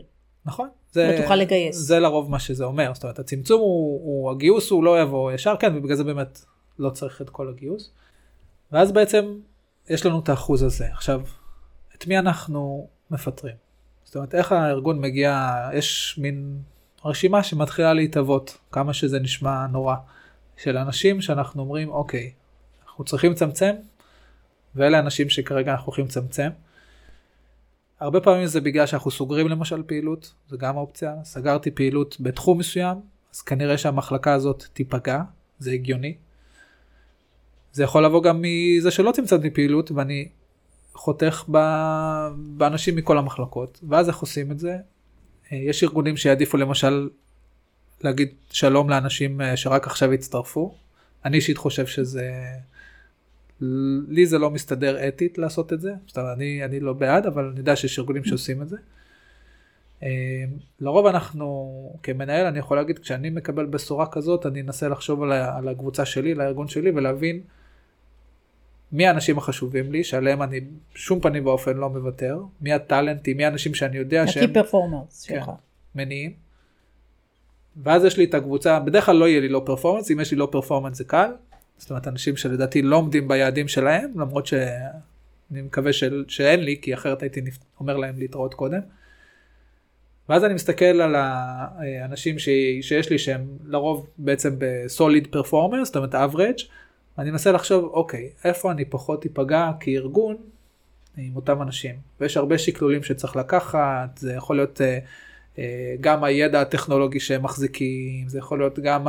נכון. 0.46 0.68
זה, 0.92 1.12
לא 1.16 1.22
תוכל 1.22 1.36
לגייס. 1.36 1.76
זה 1.76 1.98
לרוב 1.98 2.30
מה 2.30 2.38
שזה 2.38 2.64
אומר, 2.64 2.90
זאת 2.94 3.02
אומרת 3.04 3.18
הצמצום 3.18 3.60
הוא, 3.60 4.00
הוא 4.04 4.30
הגיוס 4.30 4.70
הוא 4.70 4.84
לא 4.84 5.02
יבוא 5.02 5.32
ישר, 5.32 5.54
כן, 5.56 5.76
ובגלל 5.76 5.96
זה 5.96 6.04
באמת 6.04 6.40
לא 6.78 6.90
צריך 6.90 7.22
את 7.22 7.30
כל 7.30 7.48
הגיוס. 7.48 7.90
ואז 8.72 8.92
בעצם 8.92 9.38
יש 9.90 10.06
לנו 10.06 10.18
את 10.18 10.28
האחוז 10.28 10.62
הזה. 10.62 10.86
עכשיו, 10.92 11.20
את 11.98 12.06
מי 12.06 12.18
אנחנו 12.18 12.88
מפטרים? 13.10 13.54
זאת 14.06 14.16
אומרת, 14.16 14.34
איך 14.34 14.52
הארגון 14.52 15.00
מגיע, 15.00 15.54
יש 15.74 16.18
מין 16.22 16.58
רשימה 17.04 17.42
שמתחילה 17.42 17.94
להתהוות, 17.94 18.58
כמה 18.72 18.92
שזה 18.92 19.18
נשמע 19.18 19.66
נורא, 19.66 19.96
של 20.56 20.76
אנשים 20.76 21.20
שאנחנו 21.20 21.62
אומרים, 21.62 21.88
אוקיי, 21.88 22.30
אנחנו 22.86 23.04
צריכים 23.04 23.32
לצמצם, 23.32 23.72
ואלה 24.74 24.96
האנשים 24.96 25.28
שכרגע 25.28 25.72
אנחנו 25.72 25.86
הולכים 25.86 26.04
לצמצם. 26.04 26.48
הרבה 28.00 28.20
פעמים 28.20 28.46
זה 28.46 28.60
בגלל 28.60 28.86
שאנחנו 28.86 29.10
סוגרים 29.10 29.48
למשל 29.48 29.82
פעילות, 29.86 30.34
זה 30.48 30.56
גם 30.56 30.76
אופציה, 30.76 31.14
סגרתי 31.24 31.70
פעילות 31.70 32.16
בתחום 32.20 32.58
מסוים, 32.58 32.96
אז 33.34 33.42
כנראה 33.42 33.78
שהמחלקה 33.78 34.32
הזאת 34.32 34.64
תיפגע, 34.72 35.22
זה 35.58 35.70
הגיוני. 35.70 36.14
זה 37.72 37.84
יכול 37.84 38.04
לבוא 38.04 38.22
גם 38.22 38.42
מזה 38.42 38.90
שלא 38.90 39.12
צמצמתי 39.12 39.50
פעילות 39.50 39.90
ואני 39.90 40.28
חותך 40.96 41.44
ב... 41.50 41.58
באנשים 42.36 42.96
מכל 42.96 43.18
המחלקות, 43.18 43.80
ואז 43.88 44.08
איך 44.08 44.18
עושים 44.18 44.52
את 44.52 44.58
זה? 44.58 44.76
אה, 45.52 45.56
יש 45.56 45.84
ארגונים 45.84 46.16
שיעדיפו 46.16 46.56
למשל 46.56 47.08
להגיד 48.00 48.28
שלום 48.50 48.90
לאנשים 48.90 49.40
אה, 49.40 49.56
שרק 49.56 49.86
עכשיו 49.86 50.12
הצטרפו. 50.12 50.74
אני 51.24 51.36
אישית 51.36 51.58
חושב 51.58 51.86
שזה, 51.86 52.30
לי 54.08 54.26
זה 54.26 54.38
לא 54.38 54.50
מסתדר 54.50 55.08
אתית 55.08 55.38
לעשות 55.38 55.72
את 55.72 55.80
זה, 55.80 55.92
זאת 56.06 56.18
אומרת, 56.18 56.36
אני, 56.36 56.64
אני 56.64 56.80
לא 56.80 56.92
בעד, 56.92 57.26
אבל 57.26 57.44
אני 57.44 57.58
יודע 57.58 57.76
שיש 57.76 57.98
ארגונים 57.98 58.24
שעושים 58.24 58.62
את 58.62 58.68
זה. 58.68 58.76
אה, 60.02 60.44
לרוב 60.80 61.06
אנחנו, 61.06 61.98
כמנהל, 62.02 62.46
אני 62.46 62.58
יכול 62.58 62.76
להגיד, 62.76 62.98
כשאני 62.98 63.30
מקבל 63.30 63.66
בשורה 63.66 64.06
כזאת, 64.06 64.46
אני 64.46 64.60
אנסה 64.60 64.88
לחשוב 64.88 65.22
על, 65.22 65.32
על 65.32 65.68
הקבוצה 65.68 66.04
שלי, 66.04 66.34
לארגון 66.34 66.68
שלי, 66.68 66.90
ולהבין 66.90 67.40
מי 68.92 69.06
האנשים 69.06 69.38
החשובים 69.38 69.92
לי, 69.92 70.04
שעליהם 70.04 70.42
אני 70.42 70.60
בשום 70.94 71.20
פנים 71.20 71.46
ואופן 71.46 71.76
לא 71.76 71.90
מוותר, 71.90 72.38
מי 72.60 72.72
הטאלנטים, 72.72 73.36
מי 73.36 73.44
האנשים 73.44 73.74
שאני 73.74 73.96
יודע 73.96 74.26
שהם 74.26 74.50
ה-key 74.50 74.64
performance 74.64 75.28
כן. 75.28 75.34
שלך. 75.34 75.50
מניעים. 75.94 76.32
ואז 77.82 78.04
יש 78.04 78.16
לי 78.16 78.24
את 78.24 78.34
הקבוצה, 78.34 78.80
בדרך 78.80 79.06
כלל 79.06 79.16
לא 79.16 79.28
יהיה 79.28 79.40
לי 79.40 79.48
לא 79.48 79.62
פרפורמנס, 79.66 80.10
אם 80.10 80.20
יש 80.20 80.30
לי 80.30 80.36
לא 80.36 80.48
פרפורמנס 80.52 80.98
זה 80.98 81.04
קל. 81.04 81.30
זאת 81.78 81.90
אומרת, 81.90 82.08
אנשים 82.08 82.36
שלדעתי 82.36 82.82
לא 82.82 82.96
עומדים 82.96 83.28
ביעדים 83.28 83.68
שלהם, 83.68 84.10
למרות 84.16 84.46
שאני 84.46 85.62
מקווה 85.62 85.92
של, 85.92 86.24
שאין 86.28 86.60
לי, 86.60 86.78
כי 86.82 86.94
אחרת 86.94 87.22
הייתי 87.22 87.40
נפ- 87.40 87.58
אומר 87.80 87.96
להם 87.96 88.18
להתראות 88.18 88.54
קודם. 88.54 88.80
ואז 90.28 90.44
אני 90.44 90.54
מסתכל 90.54 90.84
על 90.84 91.14
האנשים 91.14 92.38
ש... 92.38 92.48
שיש 92.80 93.10
לי 93.10 93.18
שהם 93.18 93.46
לרוב 93.64 94.06
בעצם 94.18 94.54
בסוליד 94.58 95.26
פרפורמנס, 95.26 95.86
זאת 95.86 95.96
אומרת 95.96 96.14
average, 96.14 96.62
ואני 97.18 97.30
מנסה 97.30 97.52
לחשוב, 97.52 97.84
אוקיי, 97.84 98.30
איפה 98.44 98.72
אני 98.72 98.84
פחות 98.84 99.26
אפגע 99.26 99.70
כארגון 99.80 100.36
עם 101.16 101.36
אותם 101.36 101.62
אנשים. 101.62 101.94
ויש 102.20 102.36
הרבה 102.36 102.58
שקלולים 102.58 103.02
שצריך 103.02 103.36
לקחת, 103.36 104.16
זה 104.16 104.32
יכול 104.32 104.56
להיות 104.56 104.80
אה, 104.80 104.98
אה, 105.58 105.94
גם 106.00 106.24
הידע 106.24 106.60
הטכנולוגי 106.60 107.20
שהם 107.20 107.42
מחזיקים, 107.42 108.28
זה 108.28 108.38
יכול 108.38 108.58
להיות 108.58 108.78
גם 108.78 109.04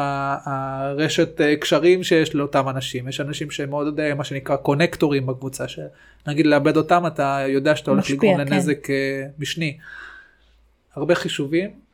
הרשת 0.46 1.42
אה, 1.42 1.56
קשרים 1.56 2.04
שיש 2.04 2.36
לאותם 2.36 2.70
אנשים. 2.70 3.08
יש 3.08 3.22
אנשים 3.22 3.52
שהם 3.52 3.70
מאוד 3.70 4.00
אה, 4.00 4.14
מה 4.14 4.24
שנקרא 4.24 4.56
קונקטורים 4.56 5.26
בקבוצה, 5.26 5.66
שנגיד 5.68 6.46
לאבד 6.46 6.78
אותם 6.78 7.04
אתה 7.08 7.40
יודע 7.48 7.76
שאתה 7.76 7.92
הולך 7.92 8.10
לגרום 8.10 8.38
כן. 8.38 8.48
לנזק 8.48 8.90
אה, 8.90 9.24
משני. 9.40 9.78
הרבה 10.96 11.16
חישובים, 11.16 11.87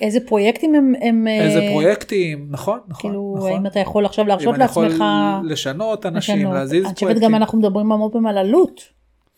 איזה 0.00 0.18
פרויקטים 0.26 0.74
הם... 0.74 0.92
הם 1.00 1.28
איזה 1.28 1.58
אה, 1.58 1.68
פרויקטים, 1.70 2.46
נכון, 2.50 2.80
נכון, 2.88 3.10
כאילו, 3.10 3.34
נכון. 3.38 3.52
האם 3.52 3.66
אתה 3.66 3.80
יכול 3.80 4.06
עכשיו 4.06 4.26
להרשות 4.26 4.48
אם 4.48 4.54
אני 4.54 4.60
לעצמך... 4.60 4.94
יכול 4.94 5.50
לשנות 5.50 6.06
אנשים, 6.06 6.36
לשנות? 6.36 6.54
להזיז 6.54 6.84
אני 6.84 6.94
חושבת 6.94 6.98
פרויקטים. 6.98 7.28
גם 7.28 7.34
אנחנו 7.34 7.58
מדברים 7.58 7.92
המון 7.92 8.10
פעמים 8.12 8.26
על 8.26 8.38
עלות. 8.38 8.82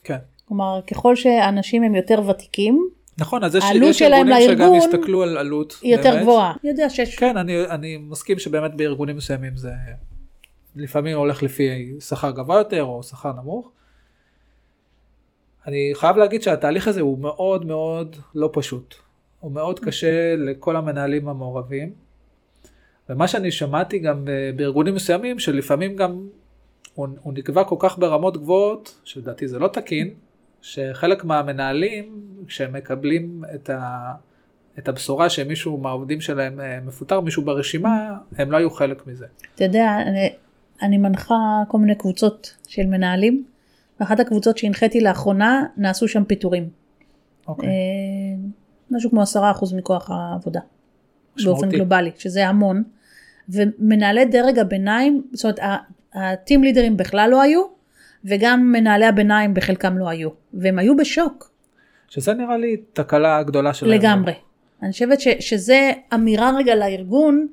כן. 0.04 0.18
כלומר, 0.48 0.80
ככל 0.86 1.16
שאנשים 1.16 1.82
הם 1.82 1.94
יותר 1.94 2.22
ותיקים, 2.28 2.88
נכון, 3.18 3.44
אז 3.44 3.54
יש, 3.54 3.64
ארגונים 3.64 3.92
שגם 3.92 4.28
לארגון 4.28 4.74
יסתכלו 4.74 5.22
על 5.22 5.38
עלות. 5.38 5.78
היא 5.82 5.96
יותר 5.96 6.10
באמת. 6.10 6.22
גבוהה. 6.22 6.52
אני 6.62 6.70
יודע 6.70 6.90
שיש... 6.90 7.16
כן, 7.16 7.36
אני, 7.36 7.64
אני 7.64 7.96
מסכים 7.96 8.38
שבאמת 8.38 8.74
בארגונים 8.74 9.16
מסוימים 9.16 9.56
זה 9.56 9.70
לפעמים 10.76 11.16
הולך 11.16 11.42
לפי 11.42 11.94
שכר 12.00 12.30
גבוה 12.30 12.58
יותר 12.58 12.82
או 12.82 13.02
שכר 13.02 13.32
נמוך. 13.32 13.70
אני 15.66 15.90
חייב 15.94 16.16
להגיד 16.16 16.42
שהתהליך 16.42 16.88
הזה 16.88 17.00
הוא 17.00 17.18
מאוד 17.18 17.66
מאוד 17.66 18.16
לא 18.34 18.50
פשוט. 18.52 18.94
הוא 19.44 19.52
מאוד 19.52 19.80
קשה 19.80 20.36
לכל 20.36 20.76
המנהלים 20.76 21.28
המעורבים. 21.28 21.92
ומה 23.08 23.28
שאני 23.28 23.50
שמעתי 23.50 23.98
גם 23.98 24.24
ב- 24.24 24.50
בארגונים 24.56 24.94
מסוימים, 24.94 25.38
שלפעמים 25.38 25.96
גם 25.96 26.28
הוא, 26.94 27.08
הוא 27.22 27.32
נקבע 27.32 27.64
כל 27.64 27.76
כך 27.78 27.98
ברמות 27.98 28.36
גבוהות, 28.36 29.00
שלדעתי 29.04 29.48
זה 29.48 29.58
לא 29.58 29.68
תקין, 29.68 30.10
שחלק 30.62 31.24
מהמנהלים, 31.24 32.20
כשהם 32.46 32.72
מקבלים 32.72 33.42
את, 33.54 33.70
ה, 33.70 34.12
את 34.78 34.88
הבשורה 34.88 35.30
שמישהו 35.30 35.78
מהעובדים 35.78 36.20
שלהם 36.20 36.60
אה, 36.60 36.78
מפוטר, 36.86 37.20
מישהו 37.20 37.44
ברשימה, 37.44 38.16
הם 38.36 38.50
לא 38.50 38.56
היו 38.56 38.70
חלק 38.70 39.06
מזה. 39.06 39.26
אתה 39.54 39.64
יודע, 39.64 39.98
אני, 40.06 40.32
אני 40.82 40.98
מנחה 40.98 41.62
כל 41.68 41.78
מיני 41.78 41.94
קבוצות 41.94 42.56
של 42.68 42.86
מנהלים, 42.86 43.44
ואחת 44.00 44.20
הקבוצות 44.20 44.58
שהנחיתי 44.58 45.00
לאחרונה, 45.00 45.64
נעשו 45.76 46.08
שם 46.08 46.24
פיטורים. 46.24 46.68
אוקיי. 47.48 47.68
אה, 47.68 47.74
משהו 48.90 49.10
כמו 49.10 49.22
עשרה 49.22 49.50
אחוז 49.50 49.72
מכוח 49.72 50.10
העבודה. 50.10 50.60
משמעותי. 51.36 51.60
באופן 51.60 51.76
גלובלי, 51.76 52.10
שזה 52.18 52.48
המון. 52.48 52.82
ומנהלי 53.48 54.24
דרג 54.24 54.58
הביניים, 54.58 55.22
זאת 55.32 55.44
אומרת, 55.44 55.80
הטים 56.14 56.64
לידרים 56.64 56.96
בכלל 56.96 57.30
לא 57.30 57.42
היו, 57.42 57.62
וגם 58.24 58.72
מנהלי 58.72 59.06
הביניים 59.06 59.54
בחלקם 59.54 59.98
לא 59.98 60.08
היו. 60.08 60.30
והם 60.54 60.78
היו 60.78 60.96
בשוק, 60.96 61.50
שזה 62.08 62.34
נראה 62.34 62.56
לי 62.56 62.76
תקלה 62.92 63.42
גדולה 63.42 63.74
שלהם. 63.74 63.92
לגמרי. 63.92 64.32
אני 64.82 64.92
חושבת 64.92 65.20
ש, 65.20 65.28
שזה 65.40 65.92
אמירה 66.14 66.56
רגע 66.56 66.74
לארגון, 66.74 67.46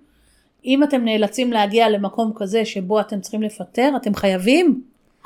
אם 0.66 0.84
אתם 0.84 1.06
נאלצים 1.06 1.54
להגיע 1.54 1.90
למקום 1.90 2.32
כזה 2.36 2.66
שבו 2.66 3.00
אתם 3.00 3.22
צריכים 3.22 3.42
לפטר, 3.42 3.94
אתם 3.96 4.14
חייבים. 4.14 4.82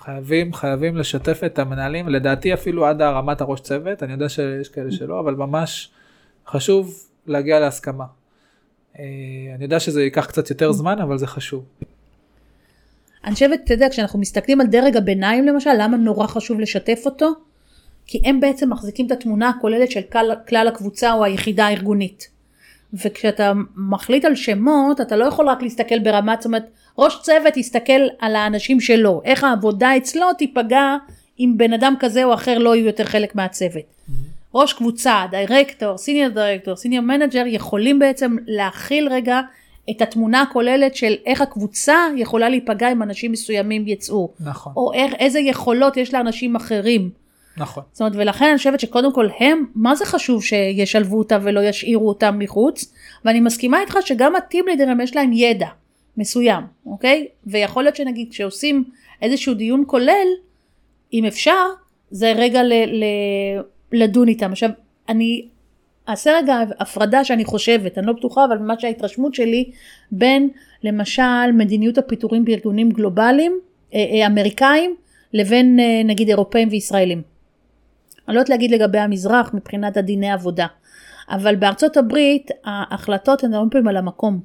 חייבים, 0.06 0.54
חייבים 0.54 0.98
לשתף 0.98 1.42
את 1.46 1.60
המנהלים, 1.60 2.10
לדעתי 2.10 2.54
אפילו 2.54 2.86
עד 2.86 3.02
הרמת 3.02 3.42
הראש 3.42 3.62
צוות, 3.62 4.04
אני 4.04 4.14
יודע 4.14 4.30
שיש 4.30 4.70
כאלה 4.70 4.92
שלא, 4.92 5.20
אבל 5.20 5.36
ממש 5.36 5.90
חשוב 6.48 7.08
להגיע 7.28 7.60
להסכמה. 7.60 8.06
אה, 9.00 9.04
אני 9.56 9.64
יודע 9.64 9.80
שזה 9.80 10.04
ייקח 10.04 10.26
קצת 10.26 10.50
יותר 10.50 10.72
זמן, 10.72 11.00
אבל 11.00 11.18
זה 11.18 11.28
חשוב. 11.28 11.66
אני 13.26 13.34
חושבת, 13.34 13.60
אתה 13.64 13.74
יודע, 13.74 13.88
כשאנחנו 13.92 14.20
מסתכלים 14.20 14.62
על 14.62 14.68
דרג 14.68 14.98
הביניים 14.98 15.46
למשל, 15.46 15.70
למה 15.78 15.98
נורא 15.98 16.28
חשוב 16.28 16.60
לשתף 16.60 17.02
אותו? 17.06 17.34
כי 18.06 18.22
הם 18.26 18.40
בעצם 18.40 18.70
מחזיקים 18.70 19.08
את 19.08 19.12
התמונה 19.12 19.50
הכוללת 19.50 19.92
של 19.92 20.02
כלל, 20.02 20.32
כלל 20.48 20.68
הקבוצה 20.68 21.14
או 21.14 21.24
היחידה 21.24 21.66
הארגונית. 21.66 22.35
וכשאתה 23.06 23.54
מחליט 23.76 24.26
על 24.26 24.36
שמות, 24.36 25.02
אתה 25.02 25.16
לא 25.16 25.26
יכול 25.26 25.50
רק 25.50 25.62
להסתכל 25.62 26.00
ברמת, 26.00 26.42
זאת 26.42 26.46
אומרת, 26.46 26.66
ראש 26.98 27.18
צוות 27.22 27.58
יסתכל 27.58 28.08
על 28.20 28.36
האנשים 28.36 28.82
שלו, 28.82 29.22
איך 29.26 29.44
העבודה 29.44 29.98
אצלו 29.98 30.34
תיפגע 30.34 30.96
אם 31.40 31.54
בן 31.58 31.74
אדם 31.74 31.94
כזה 32.00 32.24
או 32.24 32.34
אחר 32.34 32.58
לא 32.58 32.76
יהיו 32.76 32.86
יותר 32.86 33.04
חלק 33.04 33.36
מהצוות. 33.36 33.84
ראש 34.56 34.74
קבוצה, 34.74 35.26
director, 35.32 35.98
senior 35.98 36.30
director, 36.30 36.76
senior 36.76 37.06
manager, 37.06 37.44
יכולים 37.48 38.00
בעצם 38.00 38.36
להכיל 38.48 39.08
רגע 39.10 39.42
את 39.92 40.02
התמונה 40.02 40.42
הכוללת 40.42 40.96
של 40.96 41.14
איך 41.26 41.42
הקבוצה 41.42 41.96
יכולה 42.16 42.50
להיפגע 42.50 42.92
אם 42.92 43.04
אנשים 43.04 43.32
מסוימים 43.32 43.88
יצאו, 43.88 44.30
נכון, 44.40 44.74
או 44.78 44.94
איך, 44.94 45.14
איזה 45.20 45.40
יכולות 45.40 45.98
יש 45.98 46.14
לאנשים 46.14 46.56
אחרים. 46.56 47.10
נכון. 47.58 47.84
זאת 47.92 48.02
אומרת, 48.02 48.14
ולכן 48.16 48.46
אני 48.46 48.58
חושבת 48.58 48.80
שקודם 48.80 49.14
כל 49.14 49.28
הם, 49.40 49.66
מה 49.76 49.96
זה 49.96 50.06
חשוב 50.06 50.44
שישלבו 50.44 51.18
אותם 51.18 51.40
ולא 51.44 51.60
ישאירו 51.60 52.08
אותם 52.08 52.40
מחוץ, 52.40 52.94
ואני 53.26 53.40
מסכימה 53.40 53.82
איתך 53.82 53.98
שגם 54.02 54.36
ה 54.36 54.42
team 54.42 54.66
לידרים 54.68 55.02
יש 55.02 55.16
להם 55.16 55.34
ידע 55.34 55.68
מסוים, 56.18 56.64
אוקיי? 56.86 57.28
ויכול 57.46 57.84
להיות 57.84 57.96
שנגיד 57.96 58.28
כשעושים 58.32 58.84
איזשהו 59.22 59.54
דיון 59.54 59.84
כולל, 59.88 60.28
אם 61.14 61.26
אפשר, 61.26 61.66
זה 62.12 62.34
רגע 62.36 62.64
ל, 62.64 62.74
ל, 62.74 63.06
לדון 63.92 64.28
איתם. 64.28 64.52
עכשיו, 64.52 64.70
אני 65.10 65.46
אעשה 66.10 66.38
רגע 66.38 66.60
הפרדה 66.80 67.24
שאני 67.24 67.46
חושבת, 67.46 67.98
אני 67.98 68.08
לא 68.08 68.14
בטוחה, 68.14 68.46
אבל 68.46 68.58
ממש 68.58 68.84
ההתרשמות 68.84 69.36
שלי, 69.36 69.72
בין 70.12 70.50
למשל 70.84 71.52
מדיניות 71.54 71.98
הפיטורים 71.98 72.46
בארגונים 72.46 72.92
גלובליים, 72.92 73.60
אה, 73.94 74.06
אה, 74.14 74.28
אמריקאים, 74.28 74.96
לבין 75.34 75.80
אה, 75.80 76.02
נגיד 76.06 76.30
אירופאים 76.30 76.68
וישראלים. 76.72 77.35
אני 78.28 78.36
לא 78.36 78.40
יודעת 78.40 78.50
להגיד 78.50 78.72
לגבי 78.72 79.00
המזרח 79.00 79.54
מבחינת 79.54 79.98
הדיני 79.98 80.32
עבודה, 80.32 80.68
אבל 81.30 81.56
בארצות 81.56 81.98
הברית 81.98 82.52
ההחלטות 82.66 83.44
הן 83.44 83.54
הרבה 83.54 83.72
פעמים 83.72 83.88
על 83.88 83.98
המקום. 83.98 84.40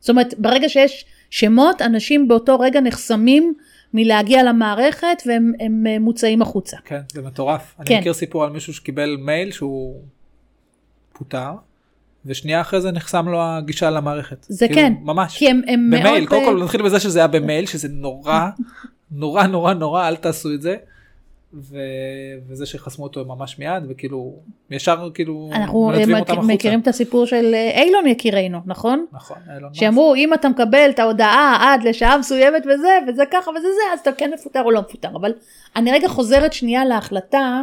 זאת 0.00 0.10
אומרת, 0.10 0.34
ברגע 0.38 0.68
שיש 0.68 1.04
שמות, 1.30 1.82
אנשים 1.82 2.28
באותו 2.28 2.58
רגע 2.58 2.80
נחסמים 2.80 3.54
מלהגיע 3.94 4.42
למערכת 4.42 5.22
והם 5.26 5.52
הם 5.60 5.86
אה, 5.86 5.98
מוצאים 5.98 6.42
החוצה. 6.42 6.76
כן, 6.84 7.00
זה 7.12 7.22
מטורף. 7.22 7.74
אני 7.78 7.86
כן. 7.86 7.98
מכיר 8.00 8.12
סיפור 8.12 8.44
על 8.44 8.50
מישהו 8.50 8.74
שקיבל 8.74 9.16
מייל 9.20 9.50
שהוא 9.50 10.02
פוטר, 11.12 11.52
ושנייה 12.26 12.60
אחרי 12.60 12.80
זה 12.80 12.92
נחסם 12.92 13.28
לו 13.28 13.42
הגישה 13.42 13.90
למערכת. 13.90 14.46
זה 14.48 14.66
כאילו, 14.66 14.80
כן, 14.80 14.92
ממש. 15.02 15.38
כי 15.38 15.50
הם, 15.50 15.62
הם 15.66 15.90
מאוד... 15.90 16.02
במייל, 16.02 16.26
קודם 16.26 16.40
אה, 16.40 16.46
כל 16.46 16.62
נתחיל 16.64 16.82
בזה 16.82 17.00
שזה 17.00 17.18
היה 17.18 17.28
במייל, 17.28 17.66
שזה 17.66 17.88
נורא, 17.88 18.48
נורא 19.10 19.46
נורא 19.46 19.74
נורא, 19.74 20.08
אל 20.08 20.16
תעשו 20.16 20.54
את 20.54 20.62
זה. 20.62 20.76
ו... 21.54 21.76
וזה 22.48 22.66
שחסמו 22.66 23.04
אותו 23.04 23.24
ממש 23.24 23.58
מיד, 23.58 23.82
וכאילו, 23.88 24.36
ישר 24.70 25.10
כאילו, 25.14 25.50
אנחנו 25.52 25.90
מכ-. 26.42 26.54
מכירים 26.54 26.80
את 26.80 26.88
הסיפור 26.88 27.26
של 27.26 27.54
אה, 27.54 27.82
אילון 27.82 28.06
יקירנו, 28.06 28.58
נכון? 28.66 29.06
נכון, 29.12 29.36
אילון. 29.54 29.74
שאמרו 29.74 30.14
אם 30.14 30.34
אתה 30.34 30.48
מקבל 30.48 30.90
את 30.90 30.98
ההודעה 30.98 31.58
עד 31.60 31.84
לשעה 31.84 32.18
מסוימת 32.18 32.62
וזה 32.66 32.88
וזה 33.08 33.22
ככה 33.30 33.50
וזה 33.50 33.60
זה 33.60 33.92
אז 33.92 33.98
אתה 34.00 34.12
כן 34.12 34.30
מפוטר 34.34 34.62
או 34.62 34.70
לא 34.70 34.80
מפוטר 34.80 35.08
אבל 35.16 35.32
אני 35.76 35.92
רגע 35.92 36.08
חוזרת 36.08 36.52
שנייה 36.52 36.84
להחלטה 36.84 37.62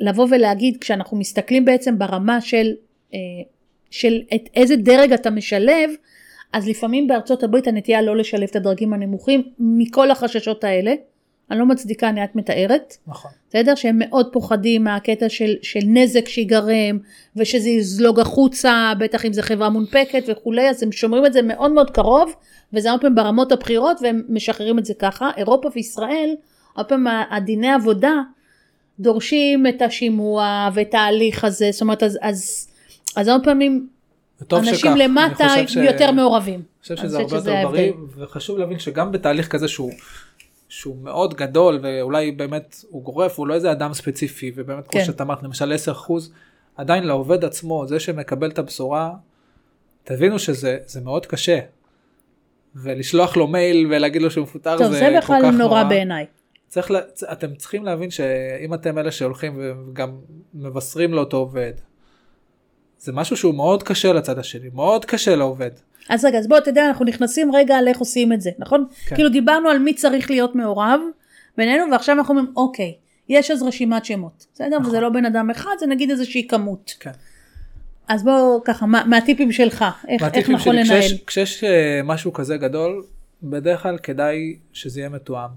לבוא 0.00 0.26
ולהגיד 0.30 0.76
כשאנחנו 0.80 1.16
מסתכלים 1.16 1.64
בעצם 1.64 1.98
ברמה 1.98 2.40
של, 2.40 2.72
אה, 3.14 3.18
של 3.90 4.20
את 4.34 4.48
איזה 4.56 4.76
דרג 4.76 5.12
אתה 5.12 5.30
משלב 5.30 5.90
אז 6.52 6.68
לפעמים 6.68 7.08
בארצות 7.08 7.42
הברית 7.42 7.66
הנטייה 7.66 8.02
לא 8.02 8.16
לשלב 8.16 8.48
את 8.50 8.56
הדרגים 8.56 8.92
הנמוכים 8.92 9.42
מכל 9.58 10.10
החששות 10.10 10.64
האלה 10.64 10.94
אני 11.50 11.58
לא 11.58 11.66
מצדיקה 11.66 12.08
אני 12.08 12.22
רק 12.22 12.34
מתארת 12.34 12.96
נכון. 13.06 13.30
בסדר? 13.48 13.74
שהם 13.74 13.98
מאוד 13.98 14.32
פוחדים 14.32 14.84
מהקטע 14.84 15.28
של, 15.28 15.54
של 15.62 15.80
נזק 15.84 16.28
שיגרם 16.28 16.98
ושזה 17.36 17.68
יזלוג 17.68 18.20
החוצה, 18.20 18.92
בטח 18.98 19.24
אם 19.24 19.32
זו 19.32 19.42
חברה 19.42 19.68
מונפקת 19.68 20.24
וכולי, 20.28 20.70
אז 20.70 20.82
הם 20.82 20.92
שומרים 20.92 21.26
את 21.26 21.32
זה 21.32 21.42
מאוד 21.42 21.70
מאוד 21.72 21.90
קרוב, 21.90 22.34
וזה 22.72 22.90
הרבה 22.90 23.00
פעמים 23.00 23.14
ברמות 23.14 23.52
הבכירות 23.52 23.96
והם 24.02 24.22
משחררים 24.28 24.78
את 24.78 24.84
זה 24.84 24.94
ככה. 24.98 25.30
אירופה 25.36 25.68
וישראל, 25.74 26.34
הרבה 26.76 26.88
פעמים 26.88 27.06
הדיני 27.30 27.72
עבודה 27.72 28.12
דורשים 29.00 29.66
את 29.66 29.82
השימוע 29.82 30.68
ואת 30.74 30.94
ההליך 30.94 31.44
הזה, 31.44 31.68
זאת 31.72 31.80
אומרת, 31.82 32.02
אז, 32.02 32.18
אז, 32.22 32.68
אז 33.16 33.28
הרבה 33.28 33.44
פעמים 33.44 33.88
אנשים 34.52 34.74
שכך. 34.74 34.94
למטה 34.96 35.48
ש- 35.66 35.76
יותר 35.76 36.10
מעורבים. 36.10 36.54
אני 36.54 36.82
חושב 36.82 36.96
שזה 36.96 37.18
הרבה 37.18 37.36
יותר 37.36 37.68
בריא. 37.68 37.92
וחשוב 38.16 38.58
להבין 38.58 38.78
שגם 38.78 39.12
בתהליך 39.12 39.48
כזה 39.48 39.68
שהוא, 39.68 39.92
שהוא 40.74 40.96
מאוד 41.02 41.34
גדול, 41.34 41.78
ואולי 41.82 42.32
באמת 42.32 42.84
הוא 42.90 43.02
גורף, 43.02 43.38
הוא 43.38 43.46
לא 43.46 43.54
איזה 43.54 43.72
אדם 43.72 43.94
ספציפי, 43.94 44.52
ובאמת 44.54 44.88
כמו 44.88 45.00
כן. 45.00 45.06
שאת 45.06 45.20
אמרת, 45.20 45.42
למשל 45.42 45.72
10%, 46.08 46.12
עדיין 46.76 47.04
לעובד 47.04 47.44
עצמו, 47.44 47.86
זה 47.86 48.00
שמקבל 48.00 48.50
את 48.50 48.58
הבשורה, 48.58 49.12
תבינו 50.04 50.38
שזה 50.38 50.78
זה 50.86 51.00
מאוד 51.00 51.26
קשה. 51.26 51.58
ולשלוח 52.76 53.36
לו 53.36 53.46
מייל 53.46 53.86
ולהגיד 53.90 54.22
לו 54.22 54.30
שהוא 54.30 54.42
מפוטר 54.42 54.78
זה, 54.78 54.88
זה 54.90 55.18
כל 55.26 55.34
כך 55.42 55.54
נורא 55.58 55.84
בעיניי. 55.84 56.26
צריך 56.68 56.90
לה, 56.90 56.98
אתם 57.32 57.54
צריכים 57.54 57.84
להבין 57.84 58.10
שאם 58.10 58.74
אתם 58.74 58.98
אלה 58.98 59.12
שהולכים 59.12 59.60
וגם 59.88 60.10
מבשרים 60.54 61.14
לאותו 61.14 61.36
עובד, 61.36 61.72
זה 62.98 63.12
משהו 63.12 63.36
שהוא 63.36 63.54
מאוד 63.54 63.82
קשה 63.82 64.12
לצד 64.12 64.38
השני, 64.38 64.68
מאוד 64.72 65.04
קשה 65.04 65.36
לעובד. 65.36 65.70
אז 66.08 66.24
רגע, 66.24 66.38
אז 66.38 66.48
בוא, 66.48 66.58
אתה 66.58 66.70
יודע, 66.70 66.86
אנחנו 66.86 67.04
נכנסים 67.04 67.54
רגע 67.54 67.76
על 67.76 67.88
איך 67.88 67.98
עושים 67.98 68.32
את 68.32 68.40
זה, 68.40 68.50
נכון? 68.58 68.86
כן. 69.06 69.14
כאילו 69.14 69.28
דיברנו 69.28 69.68
על 69.68 69.78
מי 69.78 69.94
צריך 69.94 70.30
להיות 70.30 70.54
מעורב 70.54 71.00
בינינו, 71.56 71.84
ועכשיו 71.92 72.18
אנחנו 72.18 72.34
אומרים, 72.34 72.52
אוקיי, 72.56 72.94
יש 73.28 73.50
אז 73.50 73.62
רשימת 73.62 74.04
שמות, 74.04 74.46
בסדר? 74.54 74.78
נכון. 74.78 74.86
וזה 74.86 75.00
לא 75.00 75.08
בן 75.08 75.24
אדם 75.24 75.50
אחד, 75.50 75.70
זה 75.80 75.86
נגיד 75.86 76.10
איזושהי 76.10 76.48
כמות. 76.48 76.94
כן. 77.00 77.10
אז 78.08 78.24
בוא, 78.24 78.60
ככה, 78.64 78.86
מה, 78.86 79.04
מהטיפים 79.06 79.52
שלך, 79.52 79.84
איך, 80.08 80.22
איך 80.34 80.50
נכון 80.50 80.58
שלי, 80.58 80.84
לנהל? 80.84 81.00
כשיש, 81.00 81.22
כשיש 81.26 81.64
אה, 81.64 82.00
משהו 82.04 82.32
כזה 82.32 82.56
גדול, 82.56 83.04
בדרך 83.42 83.82
כלל 83.82 83.98
כדאי 83.98 84.56
שזה 84.72 85.00
יהיה 85.00 85.08
מתואם. 85.08 85.50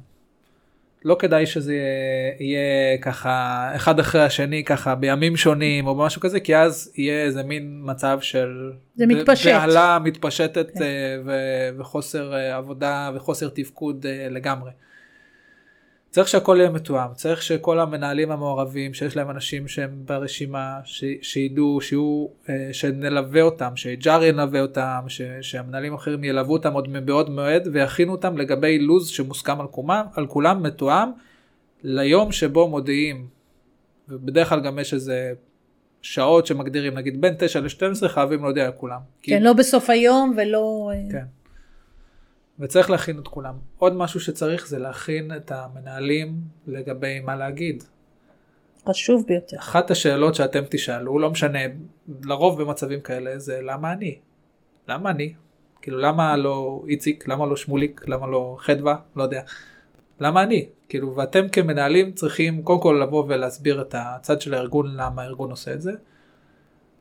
לא 1.08 1.16
כדאי 1.20 1.46
שזה 1.46 1.74
יהיה, 1.74 2.34
יהיה 2.40 2.98
ככה 2.98 3.72
אחד 3.76 4.00
אחרי 4.00 4.22
השני 4.22 4.64
ככה 4.64 4.96
בימים 4.96 5.38
שונים 5.38 5.88
או 5.88 5.96
משהו 5.96 6.22
כזה 6.22 6.40
כי 6.40 6.56
אז 6.56 6.92
יהיה 6.98 7.24
איזה 7.24 7.44
מין 7.44 7.82
מצב 7.84 8.18
של 8.22 8.72
זה 8.96 9.06
מתפשט. 9.06 9.52
בהלה 9.52 10.00
מתפשטת 10.04 10.72
כן. 10.74 10.82
אה, 10.82 10.88
ו- 11.26 11.70
וחוסר 11.80 12.34
אה, 12.34 12.56
עבודה 12.56 13.12
וחוסר 13.16 13.50
תפקוד 13.50 14.06
אה, 14.06 14.28
לגמרי. 14.30 14.72
צריך 16.18 16.28
שהכל 16.30 16.58
יהיה 16.60 16.70
מתואם, 16.70 17.14
צריך 17.14 17.42
שכל 17.44 17.80
המנהלים 17.80 18.32
המעורבים, 18.32 18.94
שיש 18.94 19.16
להם 19.16 19.30
אנשים 19.30 19.68
שהם 19.68 19.90
ברשימה, 20.06 20.80
ש, 20.84 21.04
שידעו, 21.22 21.82
שיהיו, 21.82 22.28
אה, 22.50 22.70
שנלווה 22.72 23.42
אותם, 23.42 23.72
שג'אר 23.76 24.24
ילווה 24.24 24.62
אותם, 24.62 25.00
ש, 25.08 25.22
שהמנהלים 25.42 25.94
האחרים 25.94 26.24
ילוו 26.24 26.54
אותם 26.54 26.74
עוד 26.74 26.90
מבעוד 26.90 27.30
מועד 27.30 27.68
ויכינו 27.74 28.12
אותם 28.12 28.38
לגבי 28.38 28.80
לו"ז 28.80 29.08
שמוסכם 29.08 29.62
על 29.62 29.68
כולם, 29.68 30.06
על 30.16 30.28
כולם 30.28 30.64
מתואם 30.64 31.10
ליום 31.84 32.32
שבו 32.32 32.68
מודיעים. 32.68 33.28
ובדרך 34.10 34.50
כלל 34.50 34.60
גם 34.60 34.80
יש 34.80 34.94
איזה 34.94 35.34
שעות 36.02 36.46
שמגדירים, 36.46 36.94
נגיד 36.94 37.22
בין 37.22 37.34
9 37.40 37.60
ל-12 37.60 38.08
חייבים 38.08 38.44
להודיע 38.44 38.68
לכולם. 38.70 39.00
כי- 39.22 39.32
כן, 39.32 39.44
לא 39.44 39.54
בסוף 39.54 39.90
היום 39.90 40.34
ולא... 40.38 40.92
אה, 40.94 41.12
כן. 41.12 41.26
וצריך 42.60 42.90
להכין 42.90 43.20
את 43.20 43.28
כולם. 43.28 43.54
עוד 43.78 43.94
משהו 43.94 44.20
שצריך 44.20 44.68
זה 44.68 44.80
להכין 44.80 45.32
את 45.36 45.52
המנהלים 45.52 46.42
לגבי 46.68 47.20
מה 47.20 47.36
להגיד. 47.36 47.84
חשוב 48.90 49.26
ביותר. 49.28 49.58
אחת 49.58 49.92
השאלות 49.92 50.36
שאתם 50.36 50.64
תשאלו, 50.70 51.20
לא 51.20 51.30
משנה, 51.30 51.60
לרוב 52.24 52.62
במצבים 52.62 53.02
כאלה, 53.02 53.40
זה 53.40 53.60
למה 53.62 53.94
אני? 53.94 54.20
למה 54.88 55.10
אני? 55.10 55.34
כאילו 55.82 55.98
למה 55.98 56.38
לא 56.38 56.84
איציק? 56.88 57.28
למה 57.28 57.46
לא 57.46 57.56
שמוליק? 57.56 58.02
למה 58.08 58.28
לא 58.28 58.56
חדווה? 58.60 58.96
לא 59.16 59.24
יודע. 59.24 59.42
למה 60.20 60.44
אני? 60.44 60.70
כאילו, 60.90 61.16
ואתם 61.16 61.50
כמנהלים 61.50 62.12
צריכים 62.12 62.64
קודם 62.64 62.82
כל 62.82 63.00
לבוא 63.04 63.24
ולהסביר 63.28 63.82
את 63.82 63.96
הצד 63.98 64.42
של 64.42 64.54
הארגון, 64.54 64.96
למה 64.96 65.22
הארגון 65.22 65.50
עושה 65.50 65.74
את 65.74 65.82
זה. 65.82 65.92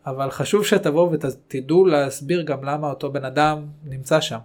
אבל 0.06 0.30
חשוב 0.30 0.64
שתבואו 0.64 1.12
ותדעו 1.12 1.86
להסביר 1.86 2.42
גם 2.42 2.64
למה 2.64 2.90
אותו 2.90 3.12
בן 3.12 3.24
אדם 3.24 3.66
נמצא 3.84 4.20
שם. 4.20 4.38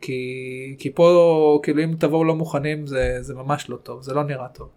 כי, 0.00 0.76
כי 0.78 0.90
פה, 0.90 1.60
כאילו 1.62 1.84
אם 1.84 1.94
תבואו 1.98 2.24
לא 2.24 2.34
מוכנים 2.34 2.86
זה, 2.86 3.18
זה 3.20 3.34
ממש 3.34 3.68
לא 3.70 3.76
טוב, 3.76 4.02
זה 4.02 4.14
לא 4.14 4.24
נראה 4.24 4.48
טוב. 4.48 4.68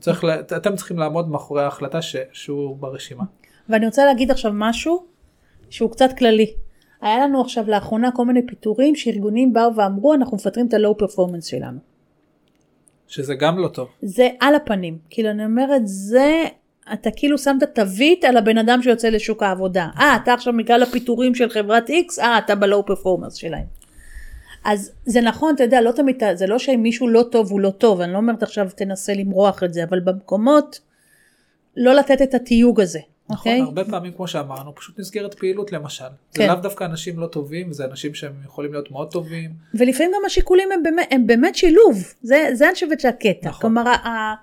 צריך, 0.00 0.24
אתם 0.56 0.76
צריכים 0.76 0.98
לעמוד 0.98 1.28
מאחורי 1.28 1.62
ההחלטה 1.62 2.02
ש, 2.02 2.16
שהוא 2.32 2.76
ברשימה. 2.76 3.24
ואני 3.68 3.86
רוצה 3.86 4.04
להגיד 4.04 4.30
עכשיו 4.30 4.52
משהו 4.54 5.04
שהוא 5.70 5.90
קצת 5.90 6.10
כללי. 6.18 6.54
היה 7.00 7.18
לנו 7.18 7.40
עכשיו 7.40 7.64
לאחרונה 7.68 8.10
כל 8.12 8.24
מיני 8.24 8.46
פיטורים 8.46 8.96
שארגונים 8.96 9.52
באו 9.52 9.76
ואמרו 9.76 10.14
אנחנו 10.14 10.36
מפטרים 10.36 10.66
את 10.66 10.74
הלואו 10.74 10.98
פרפורמנס 10.98 11.44
שלנו. 11.44 11.78
שזה 13.08 13.34
גם 13.34 13.58
לא 13.58 13.68
טוב. 13.68 13.88
זה 14.02 14.28
על 14.40 14.54
הפנים. 14.54 14.98
כאילו 15.10 15.30
אני 15.30 15.44
אומרת 15.44 15.82
זה 15.84 16.44
אתה 16.92 17.10
כאילו 17.16 17.38
שמת 17.38 17.62
תווית 17.74 18.24
על 18.24 18.36
הבן 18.36 18.58
אדם 18.58 18.82
שיוצא 18.82 19.08
לשוק 19.08 19.42
העבודה. 19.42 19.88
אה 19.98 20.16
אתה 20.22 20.34
עכשיו 20.34 20.52
בגלל 20.58 20.82
הפיטורים 20.82 21.34
של 21.34 21.48
חברת 21.48 21.90
X 21.90 22.22
אה 22.22 22.38
אתה 22.38 22.54
בלואו 22.54 22.86
פרפורמנס 22.86 23.34
שלהם. 23.34 23.64
אז 24.66 24.92
זה 25.06 25.20
נכון 25.20 25.54
אתה 25.54 25.62
יודע 25.62 25.80
לא 25.80 25.90
תמיד 25.92 26.22
זה 26.34 26.46
לא 26.46 26.58
שאם 26.58 26.82
מישהו 26.82 27.08
לא 27.08 27.24
טוב 27.30 27.50
הוא 27.50 27.60
לא 27.60 27.70
טוב 27.70 28.00
אני 28.00 28.12
לא 28.12 28.16
אומרת 28.16 28.42
עכשיו 28.42 28.68
תנסה 28.76 29.14
למרוח 29.14 29.62
את 29.62 29.74
זה 29.74 29.84
אבל 29.84 30.00
במקומות 30.00 30.80
לא 31.76 31.94
לתת 31.94 32.22
את 32.22 32.34
התיוג 32.34 32.80
הזה. 32.80 33.00
נכון, 33.28 33.52
אוקיי? 33.52 33.60
הרבה 33.60 33.84
פעמים 33.84 34.12
כמו 34.12 34.28
שאמרנו, 34.28 34.74
פשוט 34.74 34.98
נסגרת 34.98 35.34
פעילות 35.34 35.72
למשל. 35.72 36.04
זה 36.04 36.38
כן. 36.38 36.46
לאו 36.48 36.54
דווקא 36.54 36.84
אנשים 36.84 37.18
לא 37.18 37.26
טובים, 37.26 37.72
זה 37.72 37.84
אנשים 37.84 38.14
שהם 38.14 38.32
יכולים 38.44 38.72
להיות 38.72 38.90
מאוד 38.90 39.10
טובים. 39.10 39.50
ולפעמים 39.74 40.12
גם 40.14 40.20
השיקולים 40.26 40.72
הם 40.72 40.82
באמת, 40.82 41.08
הם 41.10 41.26
באמת 41.26 41.56
שילוב, 41.56 42.12
זה, 42.22 42.48
זה 42.52 42.66
אני 42.66 42.74
חושבת 42.74 43.00
שהקטע. 43.00 43.48
נכון. 43.48 43.60
כלומר, 43.60 43.88
ה- 43.88 44.34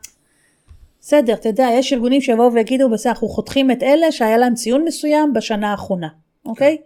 בסדר, 1.02 1.34
אתה 1.34 1.50
יודע, 1.50 1.68
יש 1.74 1.94
ארגונים 1.94 2.22
שיבואו 2.22 2.54
ויגידו, 2.54 2.90
בסדר, 2.90 3.12
אנחנו 3.12 3.28
חותכים 3.28 3.72
את 3.72 3.84
אלה 3.84 4.12
שהיה 4.12 4.38
להם 4.38 4.54
ציון 4.54 4.84
מסוים 4.86 5.34
בשנה 5.34 5.72
האחרונה, 5.72 6.08
אוקיי? 6.46 6.78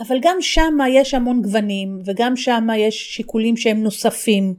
אבל 0.00 0.16
גם 0.22 0.36
שם 0.40 0.78
יש 0.90 1.14
המון 1.14 1.42
גוונים, 1.42 2.00
וגם 2.04 2.36
שם 2.36 2.66
יש 2.78 3.16
שיקולים 3.16 3.56
שהם 3.56 3.82
נוספים 3.82 4.54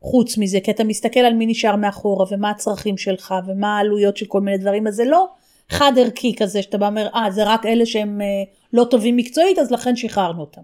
חוץ 0.00 0.38
מזה, 0.38 0.58
כי 0.64 0.70
אתה 0.70 0.84
מסתכל 0.84 1.20
על 1.20 1.34
מי 1.34 1.46
נשאר 1.46 1.76
מאחורה, 1.76 2.26
ומה 2.30 2.50
הצרכים 2.50 2.96
שלך, 2.96 3.34
ומה 3.46 3.76
העלויות 3.76 4.16
של 4.16 4.26
כל 4.26 4.40
מיני 4.40 4.58
דברים, 4.58 4.86
אז 4.86 4.94
זה 4.94 5.04
לא 5.04 5.28
חד 5.68 5.92
ערכי 5.98 6.34
כזה, 6.38 6.62
שאתה 6.62 6.78
בא 6.78 6.84
ואומר, 6.84 7.08
אה, 7.14 7.30
זה 7.30 7.44
רק 7.44 7.66
אלה 7.66 7.86
שהם 7.86 8.20
אה, 8.20 8.26
לא 8.72 8.86
טובים 8.90 9.16
מקצועית, 9.16 9.58
אז 9.58 9.70
לכן 9.70 9.96
שחררנו 9.96 10.40
אותם. 10.40 10.62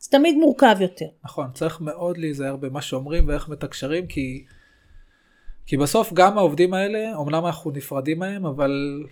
זה 0.00 0.10
תמיד 0.10 0.36
מורכב 0.36 0.76
יותר. 0.80 1.06
נכון, 1.24 1.46
צריך 1.54 1.80
מאוד 1.80 2.18
להיזהר 2.18 2.56
במה 2.56 2.82
שאומרים 2.82 3.28
ואיך 3.28 3.48
מתקשרים, 3.48 4.06
כי, 4.06 4.44
כי 5.66 5.76
בסוף 5.76 6.12
גם 6.12 6.38
העובדים 6.38 6.74
האלה, 6.74 7.12
אמנם 7.20 7.46
אנחנו 7.46 7.70
נפרדים 7.70 8.18
מהם, 8.18 8.46
אבל 8.46 9.02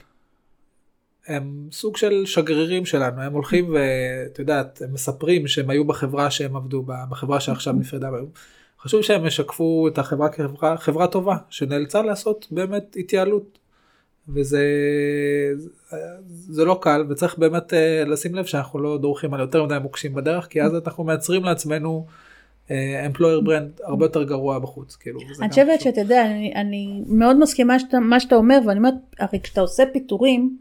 הם 1.27 1.69
סוג 1.73 1.97
של 1.97 2.23
שגרירים 2.27 2.87
שלנו, 2.87 3.23
הם 3.23 3.33
הולכים 3.33 3.75
ואת 3.75 4.39
יודעת, 4.39 4.83
הם 4.85 4.93
מספרים 4.93 5.47
שהם 5.47 5.71
היו 5.71 5.85
בחברה 5.85 6.31
שהם 6.31 6.57
עבדו 6.57 6.83
בה, 6.83 7.05
בחברה 7.11 7.41
שעכשיו 7.41 7.73
נפרדה 7.73 8.11
מהם. 8.11 8.27
חשוב 8.81 9.03
שהם 9.03 9.27
ישקפו 9.27 9.89
את 9.89 9.99
החברה 9.99 10.29
כחברה 10.29 10.77
חברה 10.77 11.07
טובה, 11.07 11.37
שנאלצה 11.51 12.03
לעשות 12.03 12.47
באמת 12.51 12.97
התייעלות. 13.01 13.59
וזה 14.29 14.63
זה 16.29 16.65
לא 16.65 16.79
קל 16.83 17.05
וצריך 17.09 17.39
באמת 17.39 17.75
אה, 17.75 18.05
לשים 18.07 18.35
לב 18.35 18.45
שאנחנו 18.45 18.79
לא 18.79 18.99
דורכים 18.99 19.35
על 19.35 19.41
יותר 19.41 19.65
מדי 19.65 19.79
מוקשים 19.83 20.15
בדרך 20.15 20.47
כי 20.47 20.63
אז 20.63 20.75
אנחנו 20.75 21.05
מייצרים 21.05 21.45
לעצמנו 21.45 22.07
אמפלויר 23.07 23.41
ברנד 23.41 23.81
הרבה 23.85 24.05
יותר 24.05 24.23
גרוע 24.23 24.59
בחוץ 24.59 24.97
כאילו. 24.97 25.21
אני 25.21 25.49
חושבת. 25.49 25.81
שאתה 25.81 26.01
יודע, 26.01 26.27
אני, 26.27 26.53
אני 26.55 27.03
מאוד 27.07 27.39
מסכימה 27.39 27.79
שאתה, 27.79 27.99
מה 27.99 28.21
שאתה 28.21 28.37
אומר, 28.37 28.59
ואני 28.67 28.79
אומרת, 28.79 28.95
הרי 29.19 29.41
כשאתה 29.41 29.61
עושה 29.61 29.83
פיטורים, 29.93 30.57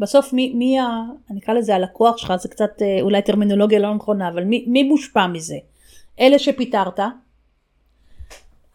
בסוף 0.00 0.32
מי, 0.32 0.52
מי 0.54 0.78
ה... 0.78 0.86
אני 1.30 1.38
אקרא 1.38 1.54
לזה 1.54 1.74
הלקוח 1.74 2.16
שלך, 2.16 2.32
זה 2.36 2.48
קצת 2.48 2.82
אה, 2.82 2.98
אולי 3.00 3.22
טרמינולוגיה 3.22 3.78
לא 3.78 3.94
נכונה, 3.94 4.28
אבל 4.28 4.44
מי, 4.44 4.64
מי 4.68 4.82
מושפע 4.82 5.26
מזה? 5.26 5.56
אלה 6.20 6.38
שפיטרת, 6.38 7.00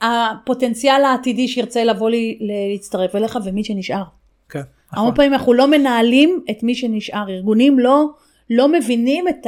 הפוטנציאל 0.01 1.03
העתידי 1.03 1.47
שירצה 1.47 1.83
לבוא 1.83 2.09
לי, 2.09 2.39
להצטרף 2.41 3.15
אליך, 3.15 3.37
ומי 3.45 3.63
שנשאר. 3.63 4.03
כן, 4.49 4.61
נכון, 4.93 5.15
פעמים 5.15 5.33
אנחנו 5.33 5.53
לא 5.53 5.67
מנהלים 5.71 6.43
את 6.51 6.63
מי 6.63 6.75
שנשאר, 6.75 7.29
ארגונים 7.29 7.79
לא, 7.79 8.05
לא 8.49 8.71
מבינים 8.71 9.27
את. 9.27 9.47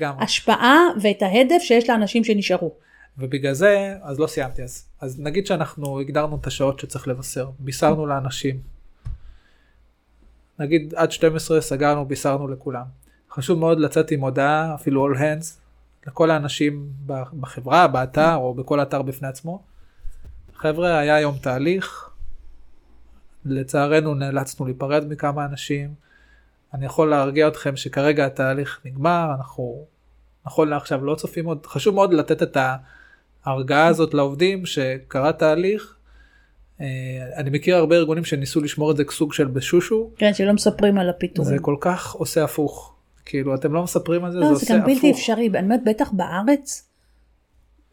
ההשפעה 0.00 0.78
ואת 1.00 1.22
ההדף 1.22 1.62
שיש 1.62 1.90
לאנשים 1.90 2.24
שנשארו. 2.24 2.72
ובגלל 3.18 3.52
זה 3.52 3.94
אז 4.02 4.18
לא 4.18 4.26
סיימתי 4.26 4.62
אז 4.62 4.84
אז 5.00 5.20
נגיד 5.20 5.46
שאנחנו 5.46 6.00
הגדרנו 6.00 6.36
את 6.36 6.46
השעות 6.46 6.80
שצריך 6.80 7.08
לבשר 7.08 7.50
בישרנו 7.58 8.06
לאנשים. 8.06 8.73
נגיד 10.58 10.94
עד 10.94 11.12
12 11.12 11.60
סגרנו 11.60 12.04
בישרנו 12.04 12.48
לכולם. 12.48 12.84
חשוב 13.30 13.58
מאוד 13.58 13.80
לצאת 13.80 14.10
עם 14.10 14.20
הודעה 14.20 14.74
אפילו 14.74 15.12
all 15.12 15.16
hands 15.16 15.46
לכל 16.06 16.30
האנשים 16.30 16.88
בחברה 17.40 17.88
באתר 17.88 18.34
או 18.34 18.54
בכל 18.54 18.82
אתר 18.82 19.02
בפני 19.02 19.28
עצמו. 19.28 19.62
חבר'ה 20.54 20.98
היה 20.98 21.14
היום 21.14 21.36
תהליך. 21.38 22.10
לצערנו 23.44 24.14
נאלצנו 24.14 24.66
להיפרד 24.66 25.04
מכמה 25.08 25.44
אנשים. 25.44 25.94
אני 26.74 26.86
יכול 26.86 27.10
להרגיע 27.10 27.48
אתכם 27.48 27.76
שכרגע 27.76 28.26
התהליך 28.26 28.80
נגמר 28.84 29.30
אנחנו 29.38 29.84
נכון 30.46 30.68
לעכשיו 30.68 31.04
לא 31.04 31.14
צופים 31.14 31.46
עוד 31.46 31.66
חשוב 31.66 31.94
מאוד 31.94 32.14
לתת 32.14 32.42
את 32.42 32.56
ההרגעה 33.44 33.86
הזאת 33.86 34.14
לעובדים 34.14 34.66
שקרה 34.66 35.32
תהליך. 35.32 35.96
אה, 36.80 36.86
אני 37.36 37.50
מכיר 37.50 37.76
הרבה 37.76 37.96
ארגונים 37.96 38.24
שניסו 38.24 38.60
לשמור 38.60 38.90
את 38.90 38.96
זה 38.96 39.04
כסוג 39.04 39.32
של 39.32 39.46
בשושו 39.46 40.10
כן, 40.16 40.34
שלא 40.34 40.52
מספרים 40.52 40.98
על 40.98 41.06
זה 41.06 41.10
הפיטורים. 41.10 41.58
כל 41.58 41.76
כך 41.80 42.12
עושה 42.12 42.44
הפוך 42.44 42.94
כאילו 43.24 43.54
אתם 43.54 43.72
לא 43.72 43.82
מספרים 43.82 44.24
על 44.24 44.32
זה 44.32 44.38
לא, 44.38 44.44
זה 44.48 44.54
זה 44.54 44.60
עושה 44.60 44.74
גם 44.74 44.80
הפוך. 44.80 44.94
בלתי 44.94 45.10
אפשרי, 45.10 45.48
אני 45.48 45.60
אומרת, 45.64 45.80
בטח 45.86 46.10
בארץ, 46.12 46.88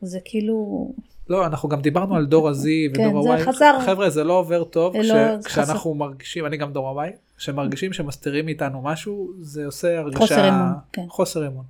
זה 0.01 0.19
כאילו, 0.25 0.87
לא 1.29 1.45
אנחנו 1.45 1.69
גם 1.69 1.81
דיברנו 1.81 2.15
על 2.15 2.25
דור 2.25 2.49
ה-Z 2.49 2.55
כן, 2.95 3.07
ודור 3.07 3.23
זה 3.23 3.33
ה-Y 3.33 3.45
חזר. 3.45 3.77
חבר'ה 3.85 4.09
זה 4.09 4.23
לא 4.23 4.33
עובר 4.33 4.63
טוב 4.63 4.93
זה 4.93 4.99
כש- 5.03 5.09
לא- 5.09 5.41
זה 5.41 5.49
כשאנחנו 5.49 5.93
מרגישים 5.95 6.45
אני 6.45 6.57
גם 6.57 6.73
דור 6.73 7.01
ה-Y 7.01 7.09
שמרגישים 7.37 7.93
שמסתירים 7.93 8.45
מאיתנו 8.45 8.81
משהו 8.81 9.31
זה 9.39 9.65
עושה 9.65 9.99
הרגשה 9.99 10.19
חוסר 10.19 10.49
אמון, 10.49 10.71
כן. 10.93 11.05
חוסר 11.09 11.47
אמון. 11.47 11.65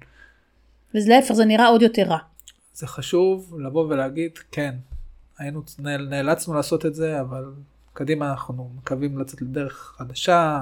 ולהפך 0.96 1.34
זה 1.34 1.46
נראה 1.46 1.68
עוד 1.68 1.82
יותר 1.82 2.04
רע. 2.04 2.18
זה 2.74 2.88
חשוב 2.88 3.56
לבוא 3.60 3.86
ולהגיד 3.90 4.32
כן 4.52 4.76
היינו 5.42 5.62
נאל- 5.80 6.08
נאלצנו 6.10 6.54
לעשות 6.54 6.86
את 6.86 6.96
זה 6.96 7.22
אבל 7.22 7.46
קדימה 7.94 8.32
אנחנו 8.32 8.70
מקווים 8.78 9.20
לצאת 9.20 9.42
לדרך 9.42 9.94
חדשה 9.98 10.62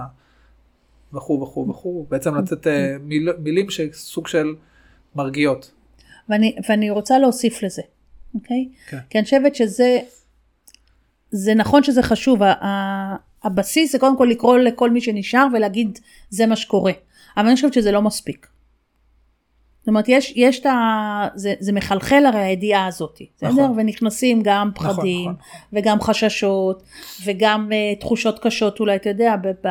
וכו' 1.13 1.41
וכו' 1.41 1.69
וכו' 1.69 2.05
בעצם 2.09 2.35
לתת 2.35 2.67
אה, 2.67 2.95
מיל, 3.01 3.29
מילים 3.39 3.69
שסוג 3.69 4.27
של 4.27 4.55
מרגיעות. 5.15 5.71
ואני, 6.29 6.55
ואני 6.69 6.89
רוצה 6.89 7.19
להוסיף 7.19 7.63
לזה, 7.63 7.81
אוקיי? 8.35 8.69
כן. 8.87 8.97
כי 9.09 9.17
אני 9.17 9.23
חושבת 9.25 9.55
שזה, 9.55 9.99
זה 11.31 11.53
נכון 11.55 11.83
שזה 11.83 12.03
חשוב, 12.03 12.43
ה- 12.43 12.51
ה- 12.65 13.15
הבסיס 13.43 13.91
זה 13.91 13.99
קודם 13.99 14.17
כל 14.17 14.27
לקרוא 14.31 14.57
לכל 14.57 14.91
מי 14.91 15.01
שנשאר 15.01 15.47
ולהגיד 15.53 15.99
זה 16.29 16.45
מה 16.45 16.55
שקורה, 16.55 16.91
אבל 17.37 17.45
אני 17.45 17.55
חושבת 17.55 17.73
שזה 17.73 17.91
לא 17.91 18.01
מספיק. 18.01 18.47
זאת 19.89 19.91
אומרת, 19.91 20.05
יש, 20.09 20.33
יש 20.35 20.59
את 20.59 20.65
ה... 20.65 21.27
זה, 21.35 21.53
זה 21.59 21.71
מחלחל 21.71 22.25
הרי 22.25 22.39
הידיעה 22.39 22.85
הזאת, 22.85 23.21
בסדר? 23.37 23.49
נכון. 23.49 23.79
ונכנסים 23.79 24.41
גם 24.43 24.71
נכון, 24.75 24.93
פחדים, 24.93 25.21
נכון. 25.21 25.35
וגם 25.73 26.01
חששות, 26.01 26.83
וגם 27.25 27.69
אה, 27.69 27.99
תחושות 27.99 28.39
קשות 28.39 28.79
אולי, 28.79 28.95
אתה 28.95 29.09
יודע, 29.09 29.35
ב- 29.35 29.67
ב- 29.67 29.69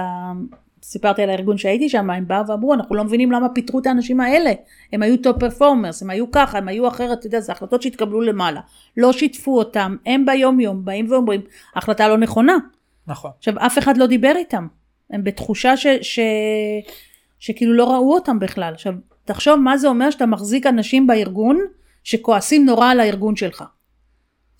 סיפרתי 0.82 1.22
על 1.22 1.30
הארגון 1.30 1.58
שהייתי 1.58 1.88
שם, 1.88 2.10
הם 2.10 2.28
באו 2.28 2.46
ואמרו, 2.48 2.74
אנחנו 2.74 2.94
לא 2.94 3.04
מבינים 3.04 3.32
למה 3.32 3.48
פיטרו 3.48 3.78
את 3.78 3.86
האנשים 3.86 4.20
האלה. 4.20 4.52
הם 4.92 5.02
היו 5.02 5.16
top 5.16 5.38
performers, 5.40 6.02
הם 6.02 6.10
היו 6.10 6.30
ככה, 6.30 6.58
הם 6.58 6.68
היו 6.68 6.88
אחרת, 6.88 7.18
אתה 7.18 7.26
יודע, 7.26 7.40
זה 7.40 7.52
החלטות 7.52 7.82
שהתקבלו 7.82 8.20
למעלה. 8.20 8.60
לא 8.96 9.12
שיתפו 9.12 9.58
אותם, 9.58 9.96
הם 10.06 10.26
ביום 10.26 10.60
יום 10.60 10.84
באים 10.84 11.06
ואומרים, 11.10 11.40
החלטה 11.74 12.08
לא 12.08 12.18
נכונה. 12.18 12.56
נכון. 13.06 13.30
עכשיו, 13.38 13.54
אף 13.58 13.78
אחד 13.78 13.96
לא 13.96 14.06
דיבר 14.06 14.32
איתם. 14.36 14.66
הם 15.10 15.24
בתחושה 15.24 15.76
ש, 15.76 15.86
ש, 16.02 16.20
שכאילו 17.38 17.74
לא 17.74 17.92
ראו 17.92 18.14
אותם 18.14 18.38
בכלל. 18.38 18.74
עכשיו, 18.74 18.94
תחשוב 19.28 19.60
מה 19.60 19.78
זה 19.78 19.88
אומר 19.88 20.10
שאתה 20.10 20.26
מחזיק 20.26 20.66
אנשים 20.66 21.06
בארגון 21.06 21.60
שכועסים 22.04 22.66
נורא 22.66 22.90
על 22.90 23.00
הארגון 23.00 23.36
שלך. 23.36 23.64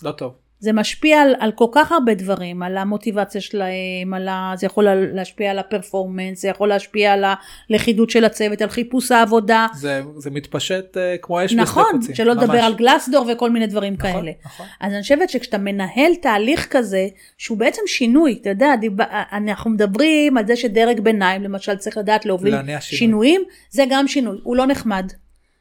לא 0.03 0.13
טוב. 0.13 0.33
זה 0.61 0.73
משפיע 0.73 1.23
על, 1.23 1.35
על 1.39 1.53
כל 1.53 1.67
כך 1.73 1.93
הרבה 1.93 2.15
דברים, 2.15 2.63
על 2.63 2.77
המוטיבציה 2.77 3.41
שלהם, 3.41 4.15
על 4.15 4.29
ה, 4.29 4.53
זה 4.57 4.67
יכול 4.67 4.89
להשפיע 5.13 5.51
על 5.51 5.59
הפרפורמנס, 5.59 6.43
זה 6.43 6.49
יכול 6.49 6.69
להשפיע 6.69 7.13
על 7.13 7.25
הלכידות 7.71 8.11
של 8.11 8.25
הצוות, 8.25 8.63
על 8.63 8.69
חיפוש 8.69 9.13
העבודה. 9.13 9.67
זה, 9.75 10.03
זה 10.17 10.31
מתפשט 10.31 10.97
uh, 10.97 11.01
כמו 11.23 11.45
אש 11.45 11.53
נכון, 11.53 11.83
בשדה 11.83 11.99
קוצים. 11.99 12.15
שלא 12.15 12.33
לדבר 12.33 12.59
על 12.59 12.75
גלסדור 12.75 13.27
וכל 13.33 13.51
מיני 13.51 13.67
דברים 13.67 13.95
נכון, 13.99 14.13
כאלה. 14.13 14.33
נכון. 14.45 14.67
אז 14.81 14.93
אני 14.93 15.03
חושבת 15.03 15.31
שכשאתה 15.31 15.59
מנהל 15.59 16.15
תהליך 16.23 16.67
כזה, 16.71 17.07
שהוא 17.39 17.59
בעצם 17.59 17.83
שינוי, 17.87 18.39
אתה 18.41 18.51
יודע, 18.51 18.77
דיב... 18.77 18.93
אנחנו 19.33 19.71
מדברים 19.71 20.39
על 20.39 20.47
זה 20.47 20.57
שדרג 20.57 21.01
ביניים, 21.01 21.43
למשל, 21.43 21.77
צריך 21.77 21.99
לדעת 21.99 22.27
להוביל. 22.27 22.55
שינויים, 22.81 23.43
זה 23.71 23.85
גם 23.91 24.09
שינוי, 24.09 24.39
הוא 24.43 24.57
לא 24.57 24.67
נחמד, 24.67 25.13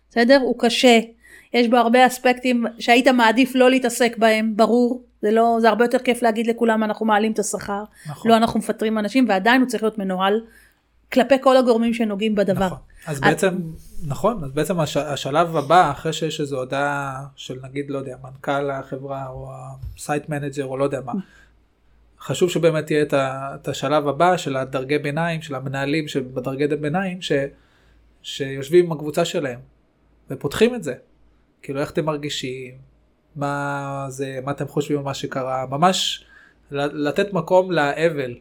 בסדר? 0.10 0.40
הוא 0.42 0.56
קשה, 0.60 1.00
יש 1.54 1.68
בו 1.68 1.78
הרבה 1.78 2.08
אספקטים 2.08 2.66
שהיית 2.80 3.08
מעדיף 3.08 3.56
לא 3.56 3.70
להתעסק 3.70 4.18
בהם, 4.18 4.54
ברור. 4.56 5.04
זה 5.22 5.32
לא, 5.32 5.58
זה 5.62 5.70
הרבה 5.70 5.86
יותר 5.86 6.00
כיף 6.00 6.22
להגיד 6.22 6.48
לכולם 6.48 6.84
אנחנו 6.84 7.06
מעלים 7.06 7.32
את 7.32 7.40
השכר, 7.40 7.84
נכון. 8.10 8.32
לא 8.32 8.38
אנחנו 8.38 8.60
מפטרים 8.60 8.98
אנשים, 8.98 9.26
ועדיין 9.30 9.62
הוא 9.62 9.70
צריך 9.70 9.84
להיות 9.84 9.98
מנוהל 9.98 10.42
כלפי 11.14 11.36
כל 11.42 11.58
הגורמים 11.58 11.94
שנוגעים 11.94 12.36
בדבר. 12.36 12.66
נכון. 12.66 12.78
אז 13.08 13.20
בעצם, 13.20 13.58
נכון, 14.08 14.44
אז 14.44 14.52
בעצם 14.52 14.80
הש, 14.80 14.98
השלב 14.98 15.56
הבא, 15.56 15.92
אחרי 15.92 16.14
שיש 16.14 16.42
איזו 16.42 16.58
הודעה 16.58 17.26
של 17.36 17.60
נגיד, 17.64 17.90
לא 17.90 17.98
יודע, 17.98 18.16
מנכ"ל 18.24 18.72
החברה 18.72 19.28
או 19.28 19.52
ה 19.96 20.03
site 20.03 20.30
manager 20.30 20.66
או 20.66 20.78
לא 20.78 20.84
יודע 20.84 21.02
מה, 21.06 21.14
חשוב 22.20 22.50
שבאמת 22.50 22.92
יהיה 22.92 23.02
את, 23.02 23.14
ה, 23.14 23.56
את 23.56 23.68
השלב 23.68 24.08
הבא 24.08 24.38
של 24.38 24.58
הדרגי 24.58 24.98
ביניים, 24.98 25.42
של 25.42 25.56
המנהלים 25.56 26.08
שבדרגי 26.08 26.68
ביניים, 26.68 27.22
ש, 27.22 27.32
שיושבים 28.22 28.86
עם 28.86 28.92
הקבוצה 28.92 29.26
שלהם 29.26 29.60
ופותחים 30.30 30.76
את 30.76 30.84
זה. 30.84 30.94
כאילו 31.68 31.80
איך 31.82 31.92
אתם 31.92 32.06
מרגישים, 32.06 32.74
מה 33.36 34.06
זה, 34.10 34.40
מה 34.46 34.52
אתם 34.52 34.68
חושבים 34.68 34.98
על 34.98 35.04
מה 35.04 35.14
שקרה, 35.14 35.66
ממש 35.70 36.26
לתת 36.72 37.34
מקום 37.34 37.72
לאבל. 37.72 38.36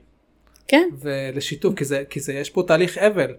כן, 0.69 0.89
ולשיתוף, 1.01 1.75
כי 1.75 1.85
זה, 1.85 2.03
כי 2.11 2.21
זה, 2.21 2.33
יש 2.33 2.51
פה 2.51 2.63
תהליך 2.67 2.99
אבל. 2.99 3.35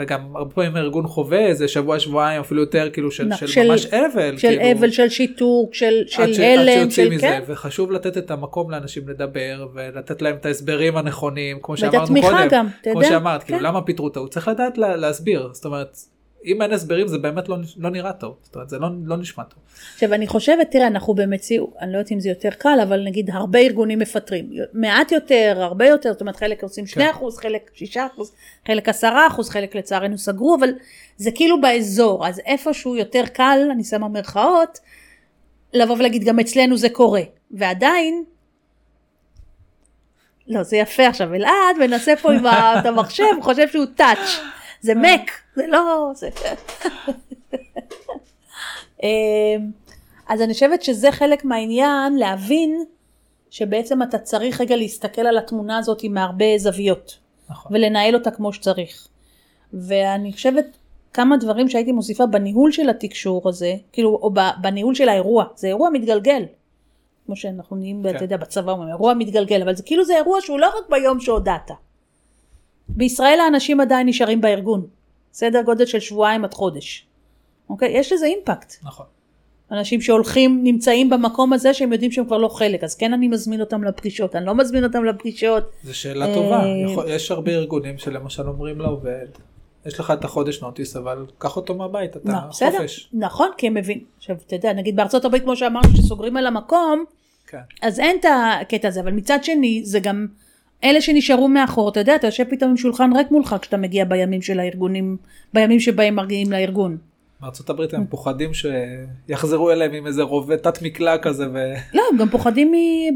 וגם 0.00 0.36
הרבה 0.36 0.54
פעמים 0.54 0.76
הארגון 0.76 1.06
חווה 1.06 1.46
איזה 1.46 1.68
שבוע 1.68 1.98
שבועיים 2.00 2.40
אפילו 2.40 2.60
יותר 2.60 2.90
כאילו 2.92 3.10
של, 3.10 3.24
נכון, 3.24 3.48
של, 3.48 3.54
של- 3.54 3.68
ממש 3.68 3.86
אבל, 3.86 4.36
של 4.36 4.48
כאילו, 4.48 4.78
אבל, 4.78 4.90
של 4.90 5.08
שיתוק, 5.08 5.74
של, 5.74 5.94
של 6.06 6.22
עד 6.22 6.32
ש- 6.32 6.38
עד 6.38 6.58
הלם, 6.58 6.66
שיוצאים 6.72 6.90
של 7.08 7.14
מזה, 7.14 7.20
כן, 7.26 7.42
וחשוב 7.46 7.92
לתת 7.92 8.18
את 8.18 8.30
המקום 8.30 8.70
לאנשים 8.70 9.08
לדבר 9.08 9.68
ולתת 9.74 10.22
להם 10.22 10.36
את 10.36 10.46
ההסברים 10.46 10.96
הנכונים 10.96 11.58
כמו 11.62 11.72
ואת 11.72 11.78
שאמרנו 11.78 12.04
התמיכה 12.04 12.28
קודם, 12.30 12.48
גם, 12.50 12.66
אתה 12.80 12.90
כמו 12.90 13.02
יודע, 13.02 13.12
שאמרת, 13.14 13.42
כאילו 13.42 13.58
כן. 13.58 13.64
למה 13.64 13.82
פיטרו 13.82 14.06
אותו, 14.06 14.20
הוא 14.20 14.28
צריך 14.28 14.48
לדעת 14.48 14.78
לה, 14.78 14.96
להסביר, 14.96 15.50
זאת 15.52 15.64
אומרת, 15.64 15.96
אם 16.44 16.62
אין 16.62 16.72
הסברים 16.72 17.08
זה 17.08 17.18
באמת 17.18 17.48
לא, 17.48 17.56
לא 17.76 17.90
נראה 17.90 18.12
טוב, 18.12 18.36
זאת 18.42 18.54
אומרת 18.54 18.68
זה 18.68 18.78
לא, 18.78 18.88
לא 19.04 19.16
נשמע 19.16 19.44
טוב. 19.44 19.58
עכשיו 19.94 20.14
אני 20.14 20.26
חושבת, 20.26 20.70
תראה, 20.70 20.86
אנחנו 20.86 21.14
במציאות, 21.14 21.74
אני 21.80 21.92
לא 21.92 21.98
יודעת 21.98 22.12
אם 22.12 22.20
זה 22.20 22.28
יותר 22.28 22.50
קל, 22.50 22.78
אבל 22.82 23.04
נגיד 23.04 23.30
הרבה 23.30 23.58
ארגונים 23.58 23.98
מפטרים, 23.98 24.50
מעט 24.72 25.12
יותר, 25.12 25.58
הרבה 25.62 25.86
יותר, 25.86 26.12
זאת 26.12 26.20
אומרת 26.20 26.36
חלק 26.36 26.62
עושים 26.62 26.84
2%, 26.84 26.96
כן. 26.96 27.12
חלק 27.40 27.70
6%, 27.94 27.98
חלק 28.66 28.88
10%, 28.88 28.92
חלק 29.50 29.76
לצערנו 29.76 30.18
סגרו, 30.18 30.56
אבל 30.60 30.70
זה 31.16 31.30
כאילו 31.30 31.60
באזור, 31.60 32.26
אז 32.26 32.40
איפשהו 32.46 32.96
יותר 32.96 33.26
קל, 33.32 33.58
אני 33.72 33.84
שמה 33.84 34.08
מרכאות, 34.08 34.78
לבוא 35.74 35.96
ולהגיד 35.98 36.24
גם 36.24 36.38
אצלנו 36.38 36.76
זה 36.76 36.88
קורה, 36.88 37.22
ועדיין, 37.50 38.24
לא 40.46 40.62
זה 40.62 40.76
יפה 40.76 41.06
עכשיו, 41.06 41.34
אלעד 41.34 41.76
מנסה 41.80 42.16
פה 42.16 42.32
עם 42.32 42.46
המחשב, 42.46 43.24
חושב 43.42 43.68
שהוא 43.68 43.86
טאץ', 43.94 44.40
זה 44.80 44.94
מק, 44.94 45.30
זה 45.58 45.66
לא, 45.66 46.12
זה... 46.14 46.28
אמ, 49.02 49.70
אז 50.28 50.42
אני 50.42 50.52
חושבת 50.52 50.82
שזה 50.82 51.12
חלק 51.12 51.44
מהעניין 51.44 52.16
להבין 52.16 52.84
שבעצם 53.50 54.02
אתה 54.02 54.18
צריך 54.18 54.60
רגע 54.60 54.76
להסתכל 54.76 55.20
על 55.20 55.38
התמונה 55.38 55.78
הזאת 55.78 56.04
מהרבה 56.04 56.44
זוויות 56.56 57.18
נכון. 57.50 57.76
ולנהל 57.76 58.14
אותה 58.14 58.30
כמו 58.30 58.52
שצריך. 58.52 59.08
ואני 59.72 60.32
חושבת 60.32 60.76
כמה 61.12 61.36
דברים 61.36 61.68
שהייתי 61.68 61.92
מוסיפה 61.92 62.26
בניהול 62.26 62.72
של 62.72 62.88
התקשור 62.88 63.48
הזה, 63.48 63.74
כאילו, 63.92 64.10
או 64.22 64.30
בניהול 64.60 64.94
של 64.94 65.08
האירוע, 65.08 65.44
זה 65.56 65.66
אירוע 65.66 65.90
מתגלגל. 65.90 66.44
כמו 67.26 67.36
שאנחנו 67.36 67.76
נהיים, 67.76 68.02
כן. 68.02 68.16
אתה 68.16 68.24
יודע, 68.24 68.36
בצבא 68.36 68.72
אומרים, 68.72 68.88
אירוע 68.88 69.14
מתגלגל, 69.14 69.62
אבל 69.62 69.74
זה 69.74 69.82
כאילו 69.82 70.04
זה 70.04 70.16
אירוע 70.16 70.40
שהוא 70.40 70.58
לא 70.58 70.66
רק 70.66 70.90
ביום 70.90 71.20
שהודעת. 71.20 71.70
בישראל 72.88 73.40
האנשים 73.40 73.80
עדיין 73.80 74.08
נשארים 74.08 74.40
בארגון, 74.40 74.86
סדר 75.32 75.62
גודל 75.62 75.86
של 75.86 76.00
שבועיים 76.00 76.44
עד 76.44 76.54
חודש. 76.54 77.06
אוקיי? 77.70 77.98
יש 77.98 78.12
לזה 78.12 78.26
אימפקט. 78.26 78.74
נכון. 78.82 79.06
אנשים 79.72 80.00
שהולכים, 80.00 80.60
נמצאים 80.62 81.10
במקום 81.10 81.52
הזה 81.52 81.74
שהם 81.74 81.92
יודעים 81.92 82.12
שהם 82.12 82.24
כבר 82.24 82.38
לא 82.38 82.48
חלק, 82.48 82.84
אז 82.84 82.94
כן 82.94 83.12
אני 83.12 83.28
מזמין 83.28 83.60
אותם 83.60 83.84
לפגישות, 83.84 84.36
אני 84.36 84.46
לא 84.46 84.54
מזמין 84.54 84.84
אותם 84.84 85.04
לפגישות, 85.04 85.70
זו 85.84 85.98
שאלה 85.98 86.34
טובה, 86.34 86.62
אה, 86.62 87.14
יש 87.14 87.30
הרבה 87.30 87.52
ארגונים 87.52 87.98
שלמשל 87.98 88.48
אומרים 88.48 88.80
לעובד, 88.80 89.26
יש 89.86 90.00
לך 90.00 90.10
את 90.10 90.24
החודש 90.24 90.62
נוטיס 90.62 90.96
אבל 90.96 91.26
קח 91.38 91.56
אותו 91.56 91.74
מהבית, 91.74 92.16
אתה 92.16 92.32
לא, 92.32 92.38
בסדר, 92.50 92.78
חופש. 92.78 93.08
נכון, 93.12 93.48
כי 93.56 93.66
הם 93.66 93.74
מבינים, 93.74 94.04
עכשיו 94.18 94.36
אתה 94.46 94.54
יודע, 94.54 94.72
נגיד 94.72 94.96
בארצות 94.96 95.24
הברית 95.24 95.42
כמו 95.42 95.56
שאמרנו 95.56 95.96
שסוגרים 95.96 96.36
על 96.36 96.46
המקום, 96.46 97.04
כן. 97.46 97.58
אז 97.82 98.00
אין 98.00 98.16
את 98.20 98.24
הקטע 98.60 98.88
הזה, 98.88 99.00
אבל 99.00 99.12
מצד 99.12 99.38
שני 99.44 99.80
זה 99.84 100.00
גם 100.00 100.26
אלה 100.84 101.00
שנשארו 101.00 101.48
מאחור, 101.48 101.88
אתה 101.88 102.00
יודע, 102.00 102.14
אתה 102.14 102.26
יושב 102.26 102.44
פתאום 102.50 102.70
עם 102.70 102.76
שולחן 102.76 103.12
ריק 103.16 103.30
מולך 103.30 103.56
כשאתה 103.60 103.76
מגיע 103.76 104.04
בימים 104.04 104.42
של 104.42 104.60
הארגונים, 104.60 105.16
בימים 105.54 105.80
שבהם 105.80 106.16
מגיעים 106.16 106.52
לארגון. 106.52 106.96
בארצות 107.40 107.70
הברית 107.70 107.94
הם 107.94 108.06
פוחדים 108.06 108.50
שיחזרו 108.54 109.70
אליהם 109.70 109.92
עם 109.92 110.06
איזה 110.06 110.22
רובה 110.22 110.56
תת 110.56 110.82
מקלע 110.82 111.18
כזה 111.18 111.48
וגם 111.48 111.56
לא, 111.94 112.02
הם 112.12 112.18
גם 112.18 112.28
פוחדים 112.28 112.72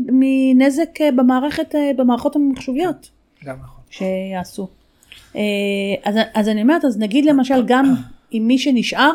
מנזק 0.07 1.01
אה, 1.01 1.13
במערכת, 1.17 1.75
אה, 1.75 1.91
במערכות 1.97 2.37
המחשוביות. 2.37 3.11
נכון. 3.43 3.83
שיעשו. 3.91 4.69
אה, 5.37 5.41
אז, 6.05 6.17
אז 6.35 6.49
אני 6.49 6.63
אומרת, 6.63 6.85
אז 6.85 6.99
נגיד 6.99 7.25
למשל 7.25 7.63
גם 7.67 7.95
עם 8.31 8.47
מי 8.47 8.59
שנשאר, 8.59 9.13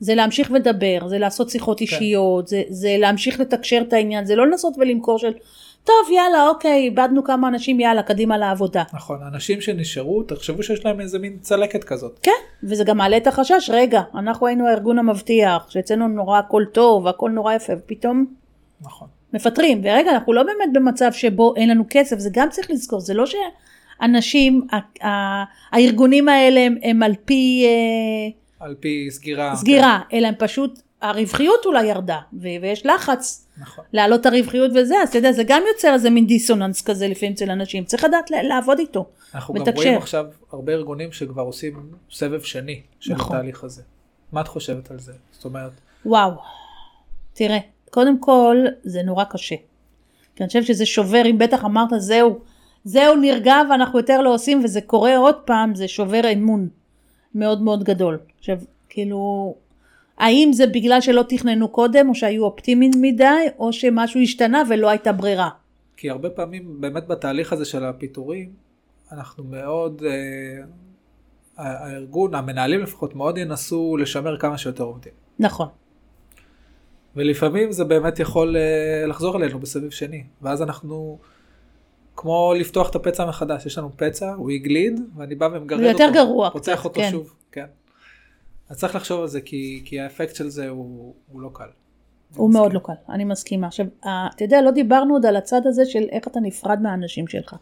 זה 0.00 0.14
להמשיך 0.14 0.50
ולדבר, 0.50 1.08
זה 1.08 1.18
לעשות 1.18 1.50
שיחות 1.50 1.78
כן. 1.78 1.84
אישיות, 1.84 2.48
זה, 2.48 2.62
זה 2.68 2.96
להמשיך 2.98 3.40
לתקשר 3.40 3.82
את 3.88 3.92
העניין, 3.92 4.24
זה 4.24 4.36
לא 4.36 4.46
לנסות 4.46 4.74
ולמכור 4.78 5.18
של, 5.18 5.32
טוב 5.84 5.94
יאללה 6.14 6.48
אוקיי, 6.48 6.82
איבדנו 6.82 7.24
כמה 7.24 7.48
אנשים, 7.48 7.80
יאללה 7.80 8.02
קדימה 8.02 8.38
לעבודה. 8.38 8.82
נכון, 8.92 9.18
אנשים 9.32 9.60
שנשארו, 9.60 10.22
תחשבו 10.22 10.62
שיש 10.62 10.84
להם 10.84 11.00
איזה 11.00 11.18
מין 11.18 11.38
צלקת 11.40 11.84
כזאת. 11.84 12.18
כן, 12.22 12.30
וזה 12.62 12.84
גם 12.84 12.96
מעלה 12.98 13.16
את 13.16 13.26
החשש, 13.26 13.70
רגע, 13.72 14.02
אנחנו 14.14 14.46
היינו 14.46 14.68
הארגון 14.68 14.98
המבטיח, 14.98 15.70
שאצלנו 15.70 16.08
נורא 16.08 16.38
הכל 16.38 16.64
טוב, 16.72 17.08
הכל 17.08 17.30
נורא 17.30 17.54
יפה, 17.54 17.72
ופתאום 17.78 18.26
נכון. 18.80 19.08
מפטרים, 19.32 19.80
ורגע, 19.84 20.10
אנחנו 20.10 20.32
לא 20.32 20.42
באמת 20.42 20.72
במצב 20.72 21.12
שבו 21.12 21.56
אין 21.56 21.68
לנו 21.70 21.84
כסף, 21.90 22.18
זה 22.18 22.30
גם 22.32 22.48
צריך 22.50 22.70
לזכור, 22.70 23.00
זה 23.00 23.14
לא 23.14 23.24
שאנשים, 23.26 24.66
ה- 24.72 25.06
ה- 25.06 25.44
הארגונים 25.72 26.28
האלה 26.28 26.60
הם, 26.60 26.76
הם 26.82 27.02
על 27.02 27.12
פי 27.24 27.64
אה, 27.66 28.39
על 28.60 28.74
פי 28.80 29.08
סגירה. 29.10 29.56
סגירה, 29.56 30.00
אלא 30.12 30.26
הם 30.26 30.34
פשוט, 30.38 30.80
הרווחיות 31.00 31.66
אולי 31.66 31.86
ירדה, 31.86 32.18
ויש 32.32 32.86
לחץ 32.86 33.46
כן, 33.56 33.62
נכון. 33.62 33.84
להעלות 33.92 34.20
את 34.20 34.26
הרווחיות 34.26 34.70
וזה, 34.74 34.94
אז 35.02 35.08
אתה 35.08 35.18
יודע, 35.18 35.32
זה 35.32 35.42
גם 35.46 35.62
יוצר 35.74 35.92
איזה 35.94 36.10
מין 36.10 36.26
דיסוננס 36.26 36.82
כזה 36.82 37.08
לפעמים 37.08 37.32
אצל 37.32 37.50
אנשים, 37.50 37.84
צריך 37.84 38.04
לדעת 38.04 38.30
לעבוד 38.30 38.78
איתו. 38.78 39.06
אנחנו 39.34 39.54
גם 39.54 39.62
מתקשר. 39.62 39.82
רואים 39.82 39.96
עכשיו 39.98 40.26
הרבה 40.52 40.72
ארגונים 40.72 41.12
שכבר 41.12 41.42
עושים 41.42 41.90
סבב 42.10 42.40
שני 42.40 42.80
של 43.00 43.14
נכון. 43.14 43.36
התהליך 43.36 43.64
הזה. 43.64 43.82
מה 44.32 44.40
את 44.40 44.48
חושבת 44.48 44.90
על 44.90 44.98
זה? 44.98 45.12
זאת 45.32 45.44
אומרת, 45.44 45.72
וואו, 46.06 46.30
תראה, 47.32 47.58
קודם 47.90 48.20
כל 48.20 48.56
זה 48.82 49.02
נורא 49.02 49.24
קשה. 49.24 49.56
כי 50.36 50.42
אני 50.42 50.48
חושבת 50.48 50.66
שזה 50.66 50.86
שובר, 50.86 51.22
אם 51.26 51.38
בטח 51.38 51.64
אמרת 51.64 51.90
זהו, 51.98 52.38
זהו 52.84 53.16
נרגע 53.16 53.56
ואנחנו 53.70 53.98
יותר 53.98 54.20
לא 54.20 54.34
עושים 54.34 54.64
וזה 54.64 54.80
קורה 54.80 55.16
עוד 55.16 55.34
פעם, 55.44 55.74
זה 55.74 55.88
שובר 55.88 56.32
אמון 56.32 56.68
מאוד 57.34 57.62
מאוד 57.62 57.84
גדול. 57.84 58.18
עכשיו, 58.38 58.58
כאילו, 58.88 59.54
האם 60.18 60.52
זה 60.52 60.66
בגלל 60.66 61.00
שלא 61.00 61.24
תכננו 61.28 61.68
קודם, 61.68 62.08
או 62.08 62.14
שהיו 62.14 62.44
אופטימיים 62.44 62.92
מדי, 63.00 63.46
או 63.58 63.72
שמשהו 63.72 64.20
השתנה 64.20 64.62
ולא 64.68 64.88
הייתה 64.88 65.12
ברירה. 65.12 65.50
כי 65.96 66.10
הרבה 66.10 66.30
פעמים 66.30 66.80
באמת 66.80 67.06
בתהליך 67.06 67.52
הזה 67.52 67.64
של 67.64 67.84
הפיטורים, 67.84 68.52
אנחנו 69.12 69.44
מאוד, 69.44 70.02
אה, 70.06 70.64
הארגון, 71.56 72.34
המנהלים 72.34 72.80
לפחות, 72.80 73.14
מאוד 73.14 73.38
ינסו 73.38 73.96
לשמר 73.96 74.38
כמה 74.38 74.58
שיותר 74.58 74.84
עובדים. 74.84 75.12
נכון. 75.38 75.68
ולפעמים 77.16 77.72
זה 77.72 77.84
באמת 77.84 78.18
יכול 78.18 78.56
אה, 78.56 79.06
לחזור 79.06 79.36
אלינו 79.36 79.58
בסבב 79.58 79.90
שני, 79.90 80.24
ואז 80.42 80.62
אנחנו 80.62 81.18
כמו 82.20 82.54
לפתוח 82.58 82.90
את 82.90 82.94
הפצע 82.94 83.26
מחדש, 83.26 83.66
יש 83.66 83.78
לנו 83.78 83.90
פצע, 83.96 84.32
הוא 84.32 84.50
הגליד, 84.50 85.00
ואני 85.16 85.34
בא 85.34 85.48
ומגרד 85.52 85.80
זה 85.80 85.92
אותו. 85.92 86.02
יותר 86.02 86.14
גרוע 86.14 86.50
פוצח 86.50 86.72
קצת, 86.74 86.84
אותו 86.84 87.00
כן. 87.00 87.10
שוב, 87.10 87.34
כן. 87.52 87.66
אז 88.68 88.78
צריך 88.78 88.94
לחשוב 88.94 89.20
על 89.20 89.26
זה, 89.28 89.40
כי, 89.40 89.82
כי 89.84 90.00
האפקט 90.00 90.34
של 90.34 90.48
זה 90.48 90.68
הוא, 90.68 91.14
הוא 91.32 91.40
לא 91.40 91.50
קל. 91.54 91.64
הוא 92.36 92.52
מאוד 92.52 92.72
לא 92.72 92.78
קל, 92.78 92.92
אני 93.08 93.24
מסכימה. 93.24 93.66
עכשיו, 93.66 93.86
ה- 94.04 94.26
אתה 94.34 94.44
יודע, 94.44 94.62
לא 94.62 94.70
דיברנו 94.70 95.14
עוד 95.14 95.26
על 95.26 95.36
הצד 95.36 95.60
הזה 95.66 95.84
של 95.84 96.04
איך 96.10 96.28
אתה 96.28 96.40
נפרד 96.40 96.78
מהאנשים 96.82 97.28
שלך. 97.28 97.54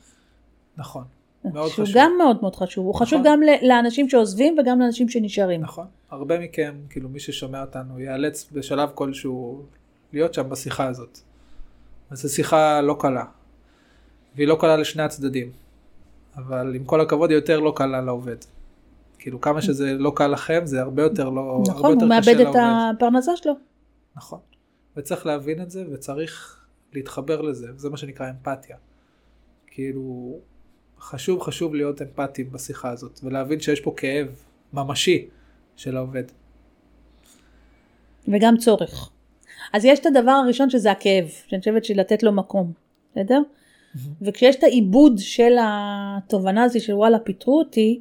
נכון, 0.77 1.05
מאוד 1.45 1.69
שהוא 1.71 1.85
חשוב. 1.85 1.97
גם 1.99 2.13
מאוד 2.19 2.39
מאוד 2.43 2.57
חשוב. 2.57 2.87
הוא 2.87 2.95
חשוב 2.95 3.21
נכון. 3.21 3.33
גם 3.33 3.43
ל- 3.43 3.69
לאנשים 3.69 4.09
שעוזבים 4.09 4.57
וגם 4.59 4.81
לאנשים 4.81 5.09
שנשארים. 5.09 5.61
נכון. 5.61 5.87
הרבה 6.11 6.39
מכם, 6.39 6.75
כאילו 6.91 7.09
מי 7.09 7.21
ששומע 7.21 7.61
אותנו, 7.61 8.01
ייאלץ 8.01 8.49
בשלב 8.53 8.91
כלשהו 8.95 9.63
להיות 10.13 10.35
שם 10.35 10.49
בשיחה 10.51 10.87
הזאת. 10.87 11.19
אז 12.11 12.23
זו 12.23 12.35
שיחה 12.35 12.81
לא 12.81 12.97
קלה. 13.01 13.25
והיא 14.39 14.49
לא 14.49 14.57
קלה 14.61 14.77
לשני 14.77 15.03
הצדדים. 15.03 15.51
אבל 16.37 16.75
עם 16.75 16.85
כל 16.85 17.01
הכבוד 17.01 17.31
היא 17.31 17.39
יותר 17.39 17.61
לא 17.61 17.73
קלה 17.77 18.01
לעובד. 18.01 18.37
כאילו 19.19 19.41
כמה 19.41 19.63
שזה 19.63 19.95
לא 19.95 20.13
קל 20.17 20.27
לכם, 20.27 20.61
זה 20.65 20.81
הרבה 20.81 21.03
יותר 21.03 21.29
לא... 21.29 21.41
הרבה 21.41 21.71
נכון, 21.71 21.91
יותר 21.91 22.05
הוא 22.05 22.21
קשה 22.21 22.31
מאבד 22.33 22.41
את 22.41 22.55
לעובד. 22.55 22.61
הפרנסה 22.97 23.37
שלו. 23.37 23.53
נכון. 24.17 24.39
וצריך 24.97 25.27
להבין 25.27 25.63
את 25.63 25.71
זה, 25.71 25.85
וצריך 25.93 26.65
להתחבר 26.93 27.41
לזה, 27.41 27.67
זה 27.77 27.91
מה 27.91 27.97
שנקרא 27.97 28.31
אמפתיה. 28.31 28.77
כאילו, 29.67 30.39
חשוב 31.01 31.43
חשוב 31.43 31.75
להיות 31.75 32.03
אמפתיים 32.03 32.53
בשיחה 32.53 32.91
הזאת, 32.91 33.21
ולהבין 33.23 33.61
שיש 33.61 33.81
פה 33.81 33.95
כאב 33.97 34.29
ממשי 34.73 35.29
של 35.77 35.97
העובד. 35.97 36.25
וגם 38.29 38.57
צורך. 38.57 39.11
אז 39.73 39.85
יש 39.85 39.99
את 39.99 40.07
הדבר 40.07 40.31
הראשון 40.31 40.71
שזה 40.71 40.91
הכאב, 40.91 41.29
שאני 41.47 41.61
חושבת 41.61 41.85
שלתת 41.85 42.23
לו 42.23 42.33
מקום, 42.33 42.73
בסדר? 43.13 43.41
וכשיש 44.23 44.57
את 44.57 44.65
העיבוד 44.65 45.19
של 45.19 45.57
התובנה 45.61 46.63
הזו 46.63 46.81
של 46.81 46.95
וואלה 46.95 47.19
פיטרו 47.19 47.59
אותי, 47.59 48.01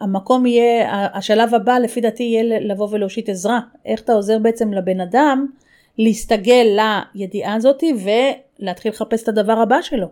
המקום 0.00 0.46
יהיה, 0.46 0.90
השלב 1.16 1.54
הבא 1.54 1.78
לפי 1.78 2.00
דעתי 2.00 2.22
יהיה 2.22 2.60
לבוא 2.60 2.88
ולהושיט 2.90 3.28
עזרה. 3.28 3.60
איך 3.84 4.00
אתה 4.00 4.12
עוזר 4.12 4.38
בעצם 4.38 4.72
לבן 4.72 5.00
אדם 5.00 5.46
להסתגל 5.98 6.78
לידיעה 7.14 7.54
הזאתי 7.54 7.92
ולהתחיל 8.60 8.92
לחפש 8.92 9.22
את 9.22 9.28
הדבר 9.28 9.52
הבא 9.52 9.82
שלו. 9.82 10.08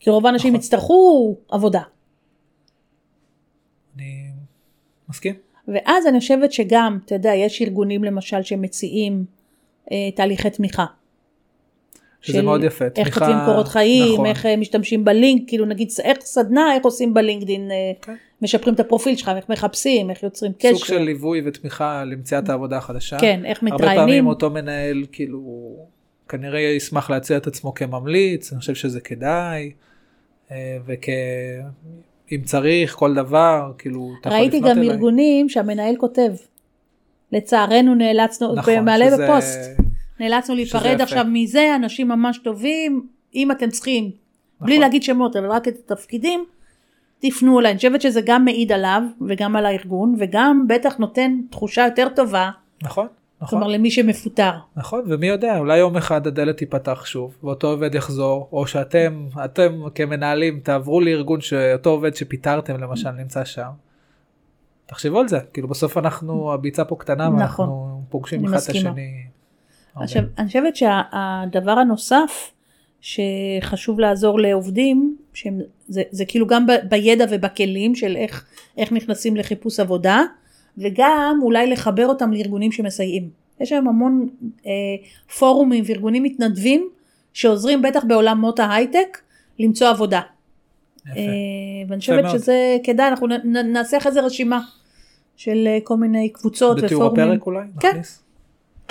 כי 0.00 0.10
רוב 0.10 0.26
האנשים 0.26 0.52
נכון. 0.52 0.60
יצטרכו 0.60 1.36
עבודה. 1.50 1.82
אני 3.96 4.30
מסכים. 5.08 5.34
ואז 5.68 6.06
אני 6.06 6.20
חושבת 6.20 6.52
שגם, 6.52 6.98
אתה 7.04 7.14
יודע, 7.14 7.34
יש 7.34 7.62
ארגונים 7.62 8.04
למשל 8.04 8.42
שמציעים 8.42 9.24
אה, 9.92 10.10
תהליכי 10.14 10.50
תמיכה. 10.50 10.86
שזה 12.20 12.38
של 12.38 12.44
מאוד 12.44 12.64
יפה. 12.64 12.84
איך 12.84 12.92
תמיכה- 12.94 13.20
כותבים 13.20 13.36
קורות 13.46 13.68
חיים, 13.68 14.12
נכון. 14.14 14.26
איך 14.26 14.46
אה, 14.46 14.56
משתמשים 14.56 15.04
בלינק, 15.04 15.42
כאילו 15.48 15.66
נגיד 15.66 15.88
איך 16.04 16.18
סדנה, 16.20 16.74
איך 16.74 16.84
עושים 16.84 17.14
בלינקדין, 17.14 17.70
אה, 17.70 17.76
כן. 18.02 18.14
משפרים 18.42 18.74
את 18.74 18.80
הפרופיל 18.80 19.16
שלך, 19.16 19.30
איך 19.36 19.48
מחפשים, 19.48 20.10
איך 20.10 20.22
יוצרים 20.22 20.52
קשר. 20.58 20.74
סוג 20.76 20.84
של 20.84 20.98
ליווי 20.98 21.42
ותמיכה 21.44 22.04
למציאת 22.04 22.48
העבודה 22.48 22.76
החדשה. 22.76 23.18
כן, 23.18 23.40
איך 23.44 23.62
הרבה 23.62 23.76
פעמים 23.78 23.90
מתראיינים. 23.92 24.26
אותו 24.26 24.50
מנהל 24.50 25.04
כאילו 25.12 25.40
כנראה 26.28 26.60
ישמח 26.60 27.10
להציע 27.10 27.36
את 27.36 27.46
עצמו 27.46 27.74
כממליץ, 27.74 28.52
אני 28.52 28.60
חושב 28.60 28.74
שזה 28.74 29.00
כדאי, 29.00 29.70
אה, 30.50 30.76
וכאם 30.86 32.42
צריך 32.44 32.94
כל 32.94 33.14
דבר, 33.14 33.72
כאילו, 33.78 34.10
אתה 34.20 34.28
יכול 34.28 34.40
ראיתי 34.40 34.56
לפנות 34.56 34.70
גם 34.72 34.78
אליי. 34.78 34.90
ארגונים 34.90 35.48
שהמנהל 35.48 35.96
כותב, 35.96 36.32
לצערנו 37.32 37.94
נאלצנו, 37.94 38.54
נכון, 38.54 38.84
מעלה 38.84 39.06
שזה- 39.06 39.26
בפוסט, 39.28 39.58
נאלצנו 40.20 40.54
להיפרד. 40.54 41.00
עכשיו 41.00 41.24
מזה, 41.28 41.72
אנשים 41.76 42.08
ממש 42.08 42.38
טובים, 42.38 43.06
אם 43.34 43.50
אתם 43.50 43.70
צריכים, 43.70 44.10
בלי 44.60 44.74
נכון. 44.74 44.80
להגיד 44.80 45.02
שמות, 45.02 45.36
אבל 45.36 45.50
רק 45.50 45.68
את 45.68 45.74
התפקידים, 45.84 46.44
תפנו 47.18 47.60
אליי. 47.60 47.70
אני 47.70 47.76
חושבת 47.76 48.00
שזה 48.00 48.20
גם 48.24 48.44
מעיד 48.44 48.72
עליו 48.72 49.02
וגם 49.28 49.56
על 49.56 49.66
הארגון, 49.66 50.14
וגם 50.18 50.64
בטח 50.68 50.96
נותן 50.96 51.40
תחושה 51.50 51.84
יותר 51.84 52.08
טובה, 52.16 52.50
נכון, 52.82 53.06
נכון, 53.40 53.58
כלומר 53.58 53.72
למי 53.72 53.90
שמפוטר. 53.90 54.50
נכון, 54.76 55.02
ומי 55.06 55.26
יודע, 55.26 55.58
אולי 55.58 55.78
יום 55.78 55.96
אחד 55.96 56.26
הדלת 56.26 56.56
תיפתח 56.56 57.04
שוב, 57.06 57.36
ואותו 57.42 57.66
עובד 57.70 57.94
יחזור, 57.94 58.48
או 58.52 58.66
שאתם, 58.66 59.26
אתם 59.44 59.82
כמנהלים, 59.94 60.60
תעברו 60.60 61.00
לארגון 61.00 61.40
שאותו 61.40 61.90
עובד 61.90 62.14
שפיטרתם 62.14 62.76
למשל 62.76 63.10
נמצא 63.10 63.44
שם. 63.44 63.70
תחשבו 64.86 65.20
על 65.20 65.28
זה, 65.28 65.38
כאילו 65.52 65.68
בסוף 65.68 65.98
אנחנו, 65.98 66.52
הביצה 66.52 66.84
פה 66.84 66.96
קטנה, 66.96 67.28
נכון. 67.28 67.38
ואנחנו 67.38 68.02
פוגשים 68.08 68.44
אחד 68.44 68.56
את. 68.56 68.68
השני. 68.68 69.39
הרבה. 69.94 70.04
עכשיו, 70.04 70.22
אני 70.38 70.46
חושבת 70.46 70.76
שהדבר 70.76 71.70
הנוסף 71.78 72.50
שחשוב 73.00 74.00
לעזור 74.00 74.40
לעובדים, 74.40 75.16
שהם, 75.34 75.60
זה, 75.88 76.02
זה 76.10 76.24
כאילו 76.24 76.46
גם 76.46 76.66
ב, 76.66 76.72
בידע 76.88 77.24
ובכלים 77.30 77.94
של 77.94 78.16
איך, 78.16 78.44
איך 78.76 78.92
נכנסים 78.92 79.36
לחיפוש 79.36 79.80
עבודה, 79.80 80.22
וגם 80.78 81.38
אולי 81.42 81.66
לחבר 81.66 82.06
אותם 82.06 82.32
לארגונים 82.32 82.72
שמסייעים. 82.72 83.30
יש 83.60 83.72
היום 83.72 83.88
המון 83.88 84.28
אה, 84.66 84.70
פורומים 85.38 85.84
וארגונים 85.86 86.22
מתנדבים 86.22 86.88
שעוזרים 87.32 87.82
בטח 87.82 88.04
בעולמות 88.04 88.58
ההייטק 88.58 89.18
למצוא 89.58 89.88
עבודה. 89.88 90.20
יפה. 91.06 91.20
אה, 91.20 91.24
ואני 91.88 92.00
חושבת. 92.00 92.30
שזה 92.30 92.76
כדאי, 92.84 93.08
אנחנו 93.08 93.26
נ, 93.26 93.32
נ, 93.32 93.72
נעשה 93.72 93.96
אחרי 93.98 94.12
זה 94.12 94.20
רשימה 94.20 94.60
של 95.36 95.64
אה, 95.66 95.78
כל 95.84 95.96
מיני 95.96 96.28
קבוצות 96.28 96.82
בתיאור 96.82 97.02
ופורומים. 97.02 97.30
הפרק 97.30 97.46
אולי? 97.46 97.66
כן. 97.80 98.00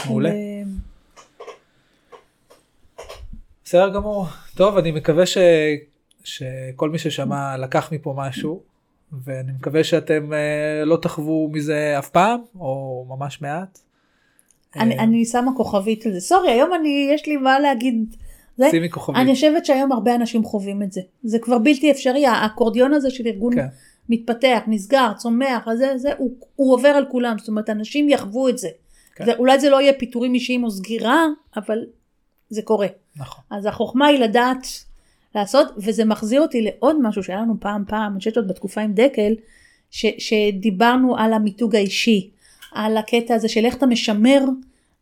מעולה. 0.07 0.29
בסדר 3.69 3.89
גמור. 3.89 4.25
טוב, 4.55 4.77
אני 4.77 4.91
מקווה 4.91 5.25
ש... 5.25 5.37
שכל 6.23 6.89
מי 6.89 6.97
ששמע 6.97 7.57
לקח 7.57 7.91
מפה 7.91 8.13
משהו, 8.17 8.61
ואני 9.23 9.51
מקווה 9.51 9.83
שאתם 9.83 10.33
אה, 10.33 10.85
לא 10.85 10.97
תחוו 11.01 11.49
מזה 11.53 11.95
אף 11.99 12.09
פעם, 12.09 12.39
או 12.59 13.05
ממש 13.09 13.41
מעט. 13.41 13.79
אני, 14.75 14.97
אה, 14.97 15.03
אני 15.03 15.25
שמה 15.25 15.51
כוכבית 15.57 16.05
על 16.05 16.11
זה. 16.11 16.19
סורי, 16.19 16.51
היום 16.51 16.73
אני, 16.73 17.09
יש 17.13 17.27
לי 17.27 17.37
מה 17.37 17.59
להגיד. 17.59 18.15
זה, 18.57 18.67
שימי 18.71 18.89
כוכבית. 18.89 19.17
אני 19.17 19.33
חושבת 19.33 19.65
שהיום 19.65 19.91
הרבה 19.91 20.15
אנשים 20.15 20.43
חווים 20.43 20.83
את 20.83 20.91
זה. 20.91 21.01
זה 21.23 21.39
כבר 21.39 21.57
בלתי 21.57 21.91
אפשרי, 21.91 22.25
האקורדיון 22.25 22.93
הזה 22.93 23.09
של 23.09 23.27
ארגון 23.27 23.55
כן. 23.55 23.67
מתפתח, 24.09 24.59
נסגר, 24.67 25.11
צומח, 25.17 25.67
זה, 25.77 25.97
זה, 25.97 26.09
הוא, 26.17 26.31
הוא 26.55 26.73
עובר 26.73 26.89
על 26.89 27.05
כולם, 27.11 27.37
זאת 27.37 27.47
אומרת, 27.47 27.69
אנשים 27.69 28.09
יחוו 28.09 28.49
את 28.49 28.57
זה. 28.57 28.69
כן. 29.15 29.25
זה. 29.25 29.33
אולי 29.35 29.59
זה 29.59 29.69
לא 29.69 29.81
יהיה 29.81 29.93
פיטורים 29.93 30.33
אישיים 30.33 30.63
או 30.63 30.71
סגירה, 30.71 31.25
אבל 31.57 31.79
זה 32.49 32.61
קורה. 32.61 32.87
נכון. 33.15 33.43
אז 33.49 33.65
החוכמה 33.65 34.05
היא 34.07 34.19
לדעת 34.19 34.67
לעשות, 35.35 35.67
וזה 35.77 36.05
מחזיר 36.05 36.41
אותי 36.41 36.61
לעוד 36.61 36.95
משהו 37.01 37.23
שהיה 37.23 37.41
לנו 37.41 37.55
פעם 37.59 37.83
פעם, 37.87 38.11
אני 38.11 38.19
חושבת 38.19 38.37
עוד 38.37 38.47
בתקופה 38.47 38.81
עם 38.81 38.93
דקל, 38.93 39.33
ש, 39.91 40.05
שדיברנו 40.17 41.17
על 41.17 41.33
המיתוג 41.33 41.75
האישי, 41.75 42.29
על 42.71 42.97
הקטע 42.97 43.35
הזה 43.35 43.49
של 43.49 43.65
איך 43.65 43.75
אתה 43.75 43.85
משמר 43.85 44.39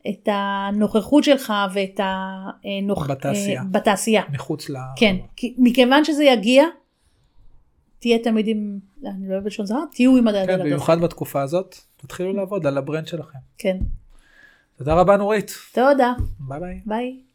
את 0.09 0.29
הנוכחות 0.31 1.23
שלך 1.23 1.53
ואת 1.73 1.99
הנוכ... 2.03 3.07
בתעשייה. 3.07 3.61
אה, 3.61 3.65
בתעשייה. 3.71 4.23
מחוץ 4.33 4.69
ל... 4.69 4.75
כן, 4.95 5.15
כי 5.35 5.55
מכיוון 5.57 6.05
שזה 6.05 6.23
יגיע, 6.23 6.63
תהיה 7.99 8.19
תמיד 8.19 8.47
עם, 8.47 8.79
אני 9.05 9.29
לא 9.29 9.33
אוהבת 9.33 9.45
לשון 9.45 9.65
הרע, 9.65 9.81
תהיו 9.91 10.17
עם 10.17 10.27
הדעה. 10.27 10.47
כן, 10.47 10.59
במיוחד 10.59 11.01
בתקופה 11.01 11.41
הזאת, 11.41 11.75
תתחילו 11.97 12.33
לעבוד 12.33 12.67
על 12.67 12.77
ה 12.77 12.82
brand 12.82 13.07
שלכם. 13.07 13.39
כן. 13.57 13.77
תודה 14.77 14.93
רבה 14.93 15.17
נורית. 15.17 15.51
תודה, 15.73 16.13
ביי 16.39 16.59
ביי. 16.59 16.81
ביי. 16.85 17.26